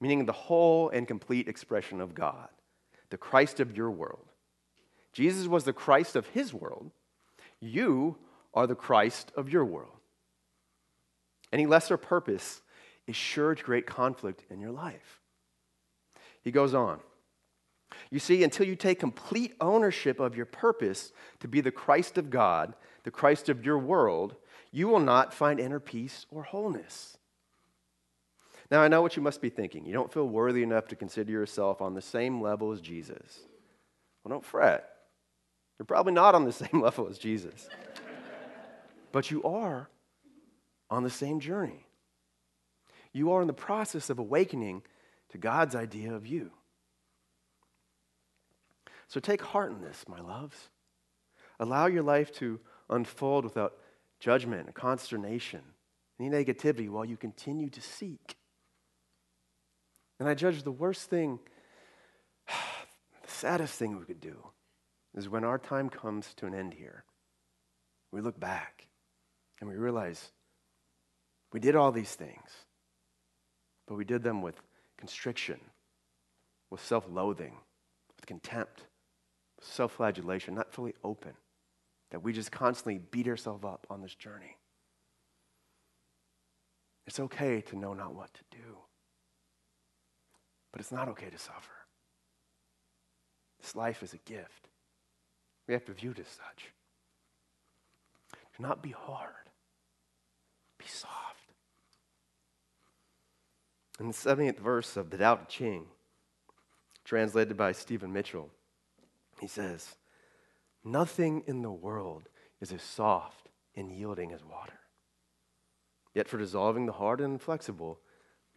meaning 0.00 0.24
the 0.24 0.32
whole 0.32 0.88
and 0.88 1.06
complete 1.06 1.48
expression 1.48 2.00
of 2.00 2.14
God, 2.14 2.48
the 3.10 3.16
Christ 3.16 3.60
of 3.60 3.76
your 3.76 3.90
world. 3.90 4.26
Jesus 5.12 5.46
was 5.46 5.64
the 5.64 5.72
Christ 5.72 6.16
of 6.16 6.26
his 6.28 6.52
world. 6.52 6.90
You 7.60 8.18
are 8.52 8.66
the 8.66 8.74
Christ 8.74 9.30
of 9.36 9.48
your 9.48 9.64
world. 9.64 9.92
Any 11.52 11.66
lesser 11.66 11.96
purpose 11.96 12.62
is 13.06 13.14
sure 13.14 13.54
to 13.54 13.62
create 13.62 13.86
conflict 13.86 14.44
in 14.50 14.60
your 14.60 14.72
life. 14.72 15.20
He 16.42 16.50
goes 16.50 16.74
on. 16.74 16.98
You 18.10 18.18
see, 18.18 18.42
until 18.44 18.66
you 18.66 18.76
take 18.76 19.00
complete 19.00 19.54
ownership 19.60 20.20
of 20.20 20.36
your 20.36 20.46
purpose 20.46 21.12
to 21.40 21.48
be 21.48 21.60
the 21.60 21.70
Christ 21.70 22.18
of 22.18 22.30
God, 22.30 22.74
the 23.04 23.10
Christ 23.10 23.48
of 23.48 23.64
your 23.64 23.78
world, 23.78 24.36
you 24.70 24.88
will 24.88 25.00
not 25.00 25.34
find 25.34 25.60
inner 25.60 25.80
peace 25.80 26.26
or 26.30 26.42
wholeness. 26.42 27.16
Now, 28.70 28.80
I 28.80 28.88
know 28.88 29.02
what 29.02 29.16
you 29.16 29.22
must 29.22 29.40
be 29.40 29.50
thinking. 29.50 29.84
You 29.84 29.92
don't 29.92 30.12
feel 30.12 30.28
worthy 30.28 30.62
enough 30.62 30.88
to 30.88 30.96
consider 30.96 31.30
yourself 31.30 31.80
on 31.82 31.94
the 31.94 32.02
same 32.02 32.40
level 32.40 32.72
as 32.72 32.80
Jesus. 32.80 33.40
Well, 34.22 34.30
don't 34.30 34.44
fret. 34.44 34.88
You're 35.78 35.86
probably 35.86 36.12
not 36.12 36.34
on 36.34 36.44
the 36.44 36.52
same 36.64 36.80
level 36.80 37.08
as 37.08 37.18
Jesus. 37.18 37.68
but 39.12 39.30
you 39.30 39.42
are 39.42 39.88
on 40.90 41.02
the 41.02 41.10
same 41.10 41.40
journey. 41.40 41.86
You 43.12 43.32
are 43.32 43.40
in 43.40 43.46
the 43.46 43.52
process 43.52 44.10
of 44.10 44.18
awakening 44.18 44.82
to 45.30 45.38
God's 45.38 45.74
idea 45.74 46.12
of 46.12 46.26
you. 46.26 46.50
So 49.08 49.20
take 49.20 49.42
heart 49.42 49.70
in 49.70 49.80
this, 49.80 50.04
my 50.08 50.20
loves. 50.20 50.56
Allow 51.60 51.86
your 51.86 52.02
life 52.02 52.32
to 52.34 52.60
unfold 52.90 53.44
without 53.44 53.74
judgment, 54.20 54.74
consternation, 54.74 55.60
any 56.18 56.30
negativity 56.30 56.88
while 56.88 57.04
you 57.04 57.16
continue 57.16 57.68
to 57.70 57.80
seek. 57.80 58.36
And 60.18 60.28
I 60.28 60.34
judge 60.34 60.62
the 60.62 60.72
worst 60.72 61.10
thing, 61.10 61.38
the 62.46 63.30
saddest 63.30 63.74
thing 63.74 63.98
we 63.98 64.04
could 64.04 64.20
do 64.20 64.36
is 65.14 65.28
when 65.28 65.44
our 65.44 65.58
time 65.58 65.88
comes 65.90 66.32
to 66.34 66.46
an 66.46 66.54
end 66.54 66.74
here, 66.74 67.04
we 68.10 68.20
look 68.20 68.38
back 68.38 68.88
and 69.60 69.68
we 69.68 69.76
realize 69.76 70.32
we 71.52 71.60
did 71.60 71.76
all 71.76 71.92
these 71.92 72.14
things, 72.14 72.50
but 73.86 73.94
we 73.96 74.04
did 74.04 74.22
them 74.22 74.42
with 74.42 74.60
constriction, 74.96 75.60
with 76.70 76.84
self 76.84 77.06
loathing, 77.08 77.54
with 78.16 78.26
contempt 78.26 78.86
self 79.64 79.92
flagellation, 79.92 80.54
not 80.54 80.72
fully 80.72 80.94
open, 81.02 81.32
that 82.10 82.22
we 82.22 82.32
just 82.32 82.52
constantly 82.52 82.98
beat 82.98 83.26
ourselves 83.26 83.64
up 83.64 83.86
on 83.90 84.02
this 84.02 84.14
journey. 84.14 84.56
It's 87.06 87.20
okay 87.20 87.60
to 87.62 87.76
know 87.76 87.92
not 87.94 88.14
what 88.14 88.32
to 88.34 88.40
do, 88.50 88.78
but 90.72 90.80
it's 90.80 90.92
not 90.92 91.08
okay 91.08 91.30
to 91.30 91.38
suffer. 91.38 91.72
This 93.60 93.74
life 93.74 94.02
is 94.02 94.14
a 94.14 94.18
gift. 94.18 94.68
We 95.66 95.74
have 95.74 95.84
to 95.86 95.92
view 95.92 96.10
it 96.10 96.18
as 96.18 96.28
such. 96.28 96.72
Do 98.56 98.62
not 98.62 98.82
be 98.82 98.90
hard, 98.90 99.50
be 100.78 100.86
soft. 100.86 101.52
In 103.98 104.08
the 104.08 104.12
70th 104.12 104.58
verse 104.58 104.96
of 104.96 105.10
the 105.10 105.18
Tao 105.18 105.36
Te 105.36 105.44
Ching, 105.48 105.86
translated 107.04 107.56
by 107.56 107.72
Stephen 107.72 108.12
Mitchell, 108.12 108.50
he 109.44 109.48
says, 109.48 109.96
Nothing 110.82 111.42
in 111.46 111.60
the 111.60 111.70
world 111.70 112.30
is 112.62 112.72
as 112.72 112.82
soft 112.82 113.50
and 113.76 113.92
yielding 113.92 114.32
as 114.32 114.42
water. 114.42 114.80
Yet 116.14 116.28
for 116.28 116.38
dissolving 116.38 116.86
the 116.86 116.92
hard 116.92 117.20
and 117.20 117.34
inflexible, 117.34 118.00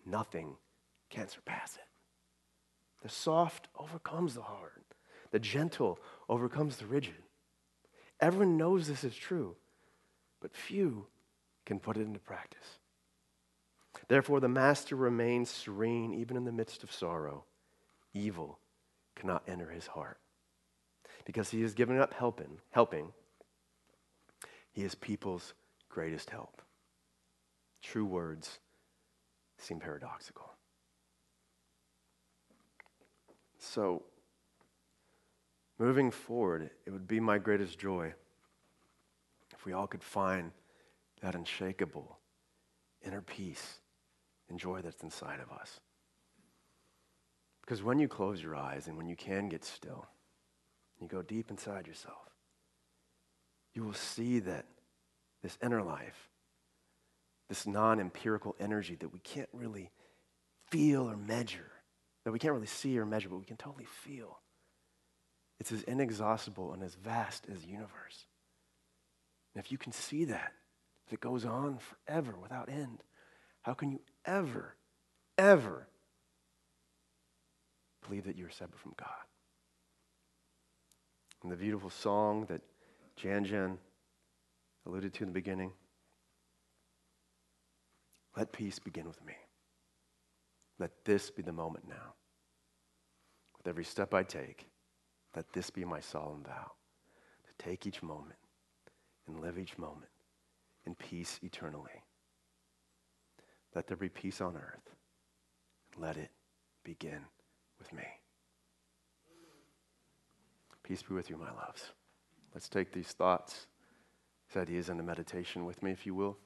nothing 0.05 0.55
can 1.09 1.27
surpass 1.27 1.75
it. 1.75 1.89
The 3.03 3.09
soft 3.09 3.67
overcomes 3.77 4.33
the 4.33 4.43
hard, 4.43 4.85
the 5.31 5.39
gentle 5.39 5.99
overcomes 6.29 6.77
the 6.77 6.85
rigid. 6.85 7.23
Everyone 8.21 8.55
knows 8.55 8.87
this 8.87 9.03
is 9.03 9.15
true, 9.15 9.57
but 10.39 10.55
few 10.55 11.07
can 11.65 11.79
put 11.79 11.97
it 11.97 12.01
into 12.01 12.19
practice. 12.19 12.79
Therefore, 14.07 14.39
the 14.39 14.47
master 14.47 14.95
remains 14.95 15.49
serene 15.49 16.13
even 16.13 16.37
in 16.37 16.45
the 16.45 16.51
midst 16.53 16.81
of 16.81 16.93
sorrow. 16.93 17.43
Evil 18.13 18.59
cannot 19.17 19.43
enter 19.49 19.69
his 19.69 19.87
heart 19.87 20.19
because 21.27 21.49
he 21.49 21.61
has 21.61 21.73
given 21.73 21.99
up 21.99 22.13
helping, 22.13 22.57
helping. 22.71 23.11
He 24.71 24.83
is 24.83 24.95
people's 24.95 25.53
greatest 25.89 26.29
help. 26.29 26.61
True 27.83 28.05
words 28.05 28.59
seem 29.57 29.77
paradoxical. 29.77 30.53
So, 33.59 34.03
moving 35.77 36.11
forward, 36.11 36.69
it 36.85 36.91
would 36.91 37.09
be 37.09 37.19
my 37.19 37.37
greatest 37.39 37.77
joy 37.77 38.13
if 39.53 39.65
we 39.65 39.73
all 39.73 39.85
could 39.85 40.03
find 40.03 40.51
that 41.21 41.35
unshakable 41.35 42.19
inner 43.05 43.21
peace 43.21 43.79
and 44.49 44.57
joy 44.57 44.79
that's 44.81 45.03
inside 45.03 45.41
of 45.41 45.51
us. 45.51 45.81
Because 47.59 47.83
when 47.83 47.99
you 47.99 48.07
close 48.07 48.41
your 48.41 48.55
eyes 48.55 48.87
and 48.87 48.95
when 48.95 49.09
you 49.09 49.17
can 49.17 49.49
get 49.49 49.65
still, 49.65 50.07
you 51.01 51.07
go 51.07 51.21
deep 51.21 51.49
inside 51.49 51.87
yourself. 51.87 52.15
you 53.73 53.83
will 53.83 53.93
see 53.93 54.39
that 54.39 54.65
this 55.43 55.57
inner 55.61 55.83
life, 55.83 56.29
this 57.47 57.67
non 57.67 57.99
empirical 57.99 58.55
energy 58.59 58.95
that 58.95 59.13
we 59.13 59.19
can't 59.19 59.49
really 59.53 59.91
feel 60.69 61.09
or 61.09 61.15
measure, 61.15 61.71
that 62.25 62.31
we 62.31 62.39
can't 62.39 62.53
really 62.53 62.65
see 62.65 62.97
or 62.97 63.05
measure, 63.05 63.29
but 63.29 63.37
we 63.37 63.45
can 63.45 63.57
totally 63.57 63.85
feel. 63.85 64.39
It's 65.59 65.71
as 65.71 65.83
inexhaustible 65.83 66.73
and 66.73 66.83
as 66.83 66.95
vast 66.95 67.45
as 67.51 67.61
the 67.61 67.67
universe. 67.67 68.25
And 69.53 69.63
if 69.63 69.71
you 69.71 69.77
can 69.77 69.91
see 69.91 70.25
that, 70.25 70.53
it 71.11 71.19
goes 71.19 71.45
on 71.45 71.79
forever 71.79 72.35
without 72.41 72.69
end, 72.69 73.03
how 73.61 73.73
can 73.73 73.91
you 73.91 74.01
ever, 74.25 74.75
ever 75.37 75.87
believe 78.05 78.25
that 78.25 78.37
you're 78.37 78.49
separate 78.49 78.79
from 78.79 78.93
God? 78.97 79.07
And 81.47 81.53
the 81.53 81.63
beautiful 81.63 81.89
song 81.89 82.45
that 82.49 82.59
Jan 83.15 83.45
Jan 83.45 83.77
alluded 84.85 85.13
to 85.13 85.23
in 85.23 85.29
the 85.29 85.33
beginning 85.33 85.71
let 88.35 88.51
peace 88.51 88.79
begin 88.79 89.07
with 89.07 89.25
me. 89.25 89.31
Let 90.77 90.91
this 91.05 91.31
be 91.31 91.41
the 91.41 91.53
moment 91.53 91.87
now. 91.87 92.15
With 93.57 93.65
every 93.65 93.85
step 93.85 94.13
I 94.13 94.23
take, 94.23 94.67
let 95.37 95.53
this 95.53 95.69
be 95.69 95.85
my 95.85 96.01
solemn 96.01 96.43
vow 96.43 96.71
to 97.45 97.65
take 97.65 97.87
each 97.87 98.03
moment 98.03 98.39
and 99.25 99.39
live 99.39 99.57
each 99.57 99.77
moment 99.77 100.11
in 100.85 100.95
peace 100.95 101.39
eternally. 101.41 102.03
Let 103.73 103.87
there 103.87 103.95
be 103.95 104.09
peace 104.09 104.41
on 104.41 104.57
earth. 104.57 104.89
Let 105.97 106.17
it 106.17 106.31
begin 106.83 107.21
with 107.79 107.93
me. 107.93 108.03
Peace 110.87 111.03
be 111.03 111.13
with 111.13 111.29
you, 111.29 111.35
my 111.35 111.51
loves. 111.51 111.91
Let's 112.53 112.69
take 112.69 112.93
these 112.93 113.09
thoughts, 113.09 113.67
these 114.47 114.55
ideas 114.61 114.87
into 114.87 115.03
meditation 115.03 115.65
with 115.65 115.83
me, 115.83 115.91
if 115.91 116.05
you 116.05 116.15
will. 116.15 116.37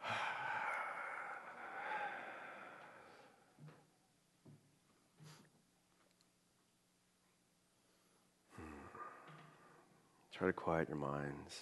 Try 10.34 10.46
to 10.46 10.54
quiet 10.54 10.88
your 10.88 10.96
minds. 10.96 11.58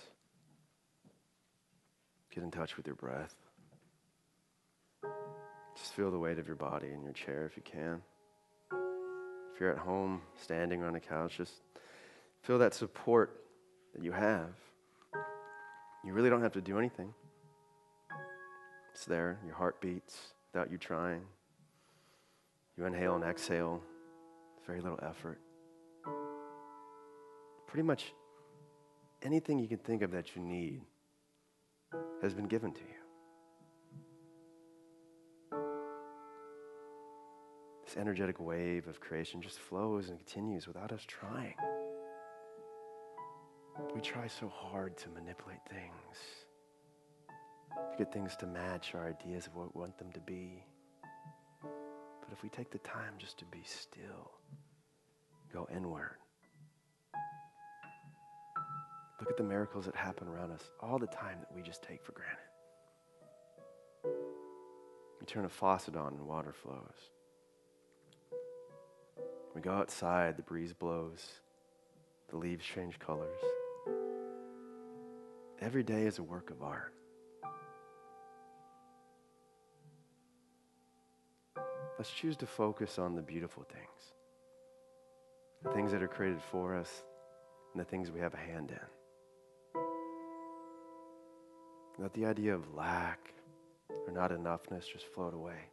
Get 2.33 2.45
in 2.45 2.53
touch 2.53 2.77
with 2.77 2.87
your 2.87 2.95
breath. 2.95 3.35
Just 5.75 5.95
feel 5.95 6.13
the 6.13 6.19
weight 6.21 6.39
of 6.39 6.47
your 6.47 6.55
body 6.55 6.93
in 6.95 7.03
your 7.03 7.13
chair 7.13 7.45
if 7.45 7.57
you 7.57 7.65
can. 7.65 8.03
If 9.61 9.65
you're 9.65 9.73
at 9.73 9.79
home, 9.79 10.23
standing 10.41 10.83
on 10.83 10.95
a 10.95 11.01
couch, 11.01 11.37
just 11.37 11.53
feel 12.41 12.59
that 12.61 12.73
support 12.73 13.45
that 13.95 14.03
you 14.03 14.11
have. 14.11 14.55
You 16.03 16.15
really 16.15 16.31
don't 16.31 16.41
have 16.41 16.53
to 16.53 16.63
do 16.63 16.79
anything. 16.79 17.13
It's 18.95 19.05
there. 19.05 19.39
Your 19.45 19.55
heart 19.55 19.79
beats 19.83 20.19
without 20.51 20.73
you 20.73 20.79
trying. 20.79 21.21
You 22.79 22.87
inhale 22.87 23.17
and 23.17 23.23
exhale, 23.23 23.83
very 24.67 24.81
little 24.81 24.99
effort. 25.03 25.39
Pretty 27.67 27.83
much 27.83 28.15
anything 29.23 29.59
you 29.59 29.69
can 29.69 29.77
think 29.77 30.01
of 30.01 30.11
that 30.13 30.35
you 30.35 30.41
need 30.41 30.81
has 32.23 32.33
been 32.33 32.47
given 32.47 32.73
to 32.73 32.81
you. 32.81 33.00
This 37.91 37.97
energetic 37.97 38.39
wave 38.39 38.87
of 38.87 39.01
creation 39.01 39.43
just 39.43 39.59
flows 39.59 40.11
and 40.11 40.19
continues 40.19 40.69
without 40.69 40.93
us 40.93 41.05
trying. 41.09 41.57
We 43.93 44.01
try 44.01 44.29
so 44.29 44.49
hard 44.49 44.97
to 44.99 45.09
manipulate 45.09 45.59
things, 45.69 46.17
to 47.91 47.99
get 47.99 48.13
things 48.13 48.37
to 48.37 48.47
match 48.47 48.95
our 48.95 49.09
ideas 49.09 49.49
of 49.49 49.57
what 49.57 49.75
we 49.75 49.81
want 49.81 49.99
them 49.99 50.13
to 50.13 50.21
be. 50.21 50.63
But 51.63 52.31
if 52.31 52.45
we 52.45 52.49
take 52.49 52.71
the 52.71 52.79
time 52.79 53.15
just 53.19 53.41
to 53.41 53.45
be 53.47 53.63
still, 53.65 54.39
go 55.53 55.67
inward, 55.75 56.19
Look 59.19 59.31
at 59.31 59.37
the 59.37 59.43
miracles 59.43 59.87
that 59.87 59.97
happen 59.97 60.29
around 60.29 60.53
us 60.53 60.71
all 60.81 60.99
the 60.99 61.09
time 61.09 61.41
that 61.41 61.53
we 61.55 61.61
just 61.61 61.83
take 61.83 62.05
for 62.05 62.13
granted. 62.13 62.39
We 65.21 65.27
turn 65.27 65.45
a 65.45 65.49
faucet 65.49 65.97
on 65.97 66.15
and 66.15 66.27
water 66.27 66.53
flows. 66.53 67.11
We 69.61 69.65
go 69.65 69.75
outside, 69.75 70.39
the 70.39 70.43
breeze 70.43 70.73
blows, 70.73 71.23
the 72.31 72.39
leaves 72.39 72.65
change 72.65 72.99
colors. 72.99 73.37
Every 75.61 75.83
day 75.83 76.05
is 76.07 76.19
a 76.19 76.23
work 76.23 76.51
of 76.51 76.63
art. 76.63 76.95
Let's 81.99 82.11
choose 82.11 82.39
to 82.39 82.47
focus 82.47 82.99
on 82.99 83.15
the 83.15 83.21
beautiful 83.21 83.65
things, 83.65 84.15
the 85.63 85.69
things 85.73 85.93
that 85.93 86.03
are 86.03 86.09
created 86.09 86.41
for 86.51 86.75
us, 86.75 87.03
and 87.75 87.81
the 87.83 87.85
things 87.85 88.11
we 88.11 88.21
have 88.21 88.33
a 88.33 88.39
hand 88.39 88.71
in. 88.71 89.83
Let 91.99 92.15
the 92.15 92.25
idea 92.25 92.55
of 92.55 92.75
lack 92.75 93.35
or 93.91 94.11
not 94.11 94.31
enoughness 94.31 94.91
just 94.91 95.05
float 95.15 95.35
away. 95.35 95.69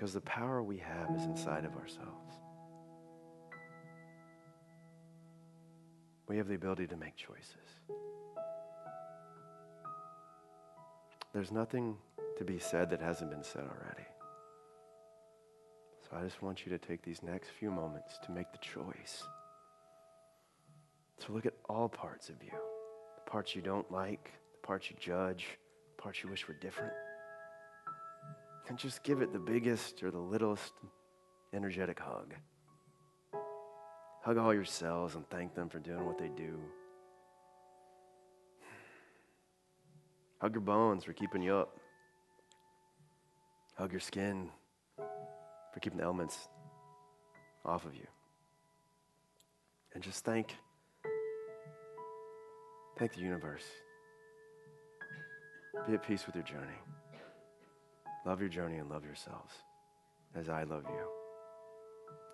Because 0.00 0.14
the 0.14 0.22
power 0.22 0.62
we 0.62 0.78
have 0.78 1.14
is 1.14 1.24
inside 1.24 1.66
of 1.66 1.76
ourselves. 1.76 2.34
We 6.26 6.38
have 6.38 6.48
the 6.48 6.54
ability 6.54 6.86
to 6.86 6.96
make 6.96 7.16
choices. 7.16 7.68
There's 11.34 11.52
nothing 11.52 11.98
to 12.38 12.44
be 12.44 12.58
said 12.58 12.88
that 12.88 13.02
hasn't 13.02 13.30
been 13.30 13.42
said 13.42 13.64
already. 13.64 14.06
So 16.00 16.16
I 16.16 16.24
just 16.24 16.40
want 16.40 16.64
you 16.64 16.72
to 16.72 16.78
take 16.78 17.02
these 17.02 17.22
next 17.22 17.50
few 17.50 17.70
moments 17.70 18.18
to 18.24 18.32
make 18.32 18.50
the 18.52 18.58
choice. 18.58 19.22
To 21.26 21.32
look 21.32 21.44
at 21.44 21.52
all 21.68 21.90
parts 21.90 22.30
of 22.30 22.42
you 22.42 22.52
the 22.52 23.30
parts 23.30 23.54
you 23.54 23.60
don't 23.60 23.92
like, 23.92 24.32
the 24.62 24.66
parts 24.66 24.90
you 24.90 24.96
judge, 24.98 25.58
the 25.94 26.02
parts 26.02 26.22
you 26.24 26.30
wish 26.30 26.48
were 26.48 26.54
different. 26.54 26.94
And 28.70 28.78
just 28.78 29.02
give 29.02 29.20
it 29.20 29.32
the 29.32 29.38
biggest 29.38 30.02
or 30.02 30.10
the 30.10 30.18
littlest 30.18 30.72
energetic 31.52 32.00
hug. 32.00 32.34
Hug 34.22 34.38
all 34.38 34.54
your 34.54 34.64
cells 34.64 35.14
and 35.16 35.28
thank 35.28 35.54
them 35.54 35.68
for 35.68 35.78
doing 35.78 36.06
what 36.06 36.16
they 36.16 36.28
do. 36.28 36.58
Hug 40.40 40.54
your 40.54 40.62
bones 40.62 41.04
for 41.04 41.12
keeping 41.12 41.42
you 41.42 41.54
up. 41.54 41.76
Hug 43.76 43.90
your 43.90 44.00
skin 44.00 44.48
for 44.96 45.80
keeping 45.80 45.98
the 45.98 46.04
elements 46.04 46.48
off 47.66 47.84
of 47.84 47.94
you. 47.94 48.06
And 49.94 50.02
just 50.02 50.24
thank 50.24 50.56
Thank 53.00 53.14
the 53.14 53.20
universe. 53.22 53.64
Be 55.86 55.94
at 55.94 56.06
peace 56.06 56.26
with 56.26 56.34
your 56.34 56.44
journey. 56.44 56.76
Love 58.26 58.40
your 58.40 58.48
journey 58.50 58.76
and 58.76 58.88
love 58.90 59.04
yourselves 59.04 59.54
as 60.34 60.48
I 60.48 60.64
love 60.64 60.84
you. 60.84 61.06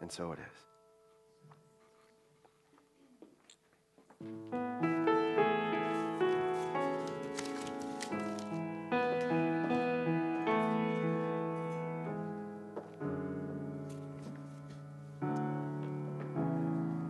And 0.01 0.11
so 0.11 0.33
it 0.33 0.39
is. 0.41 0.67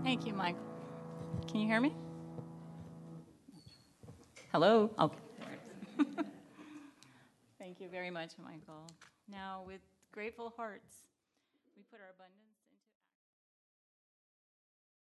Thank 0.04 0.26
you, 0.26 0.34
Michael. 0.34 0.60
Can 1.48 1.60
you 1.60 1.66
hear 1.66 1.80
me? 1.80 1.94
Hello? 4.52 4.90
Okay. 4.98 5.25
Much, 8.16 8.33
Michael. 8.42 8.88
Now, 9.31 9.62
with 9.66 9.83
grateful 10.11 10.50
hearts, 10.57 11.05
we 11.76 11.83
put 11.92 12.00
our 12.00 12.14
abundance. 12.16 12.45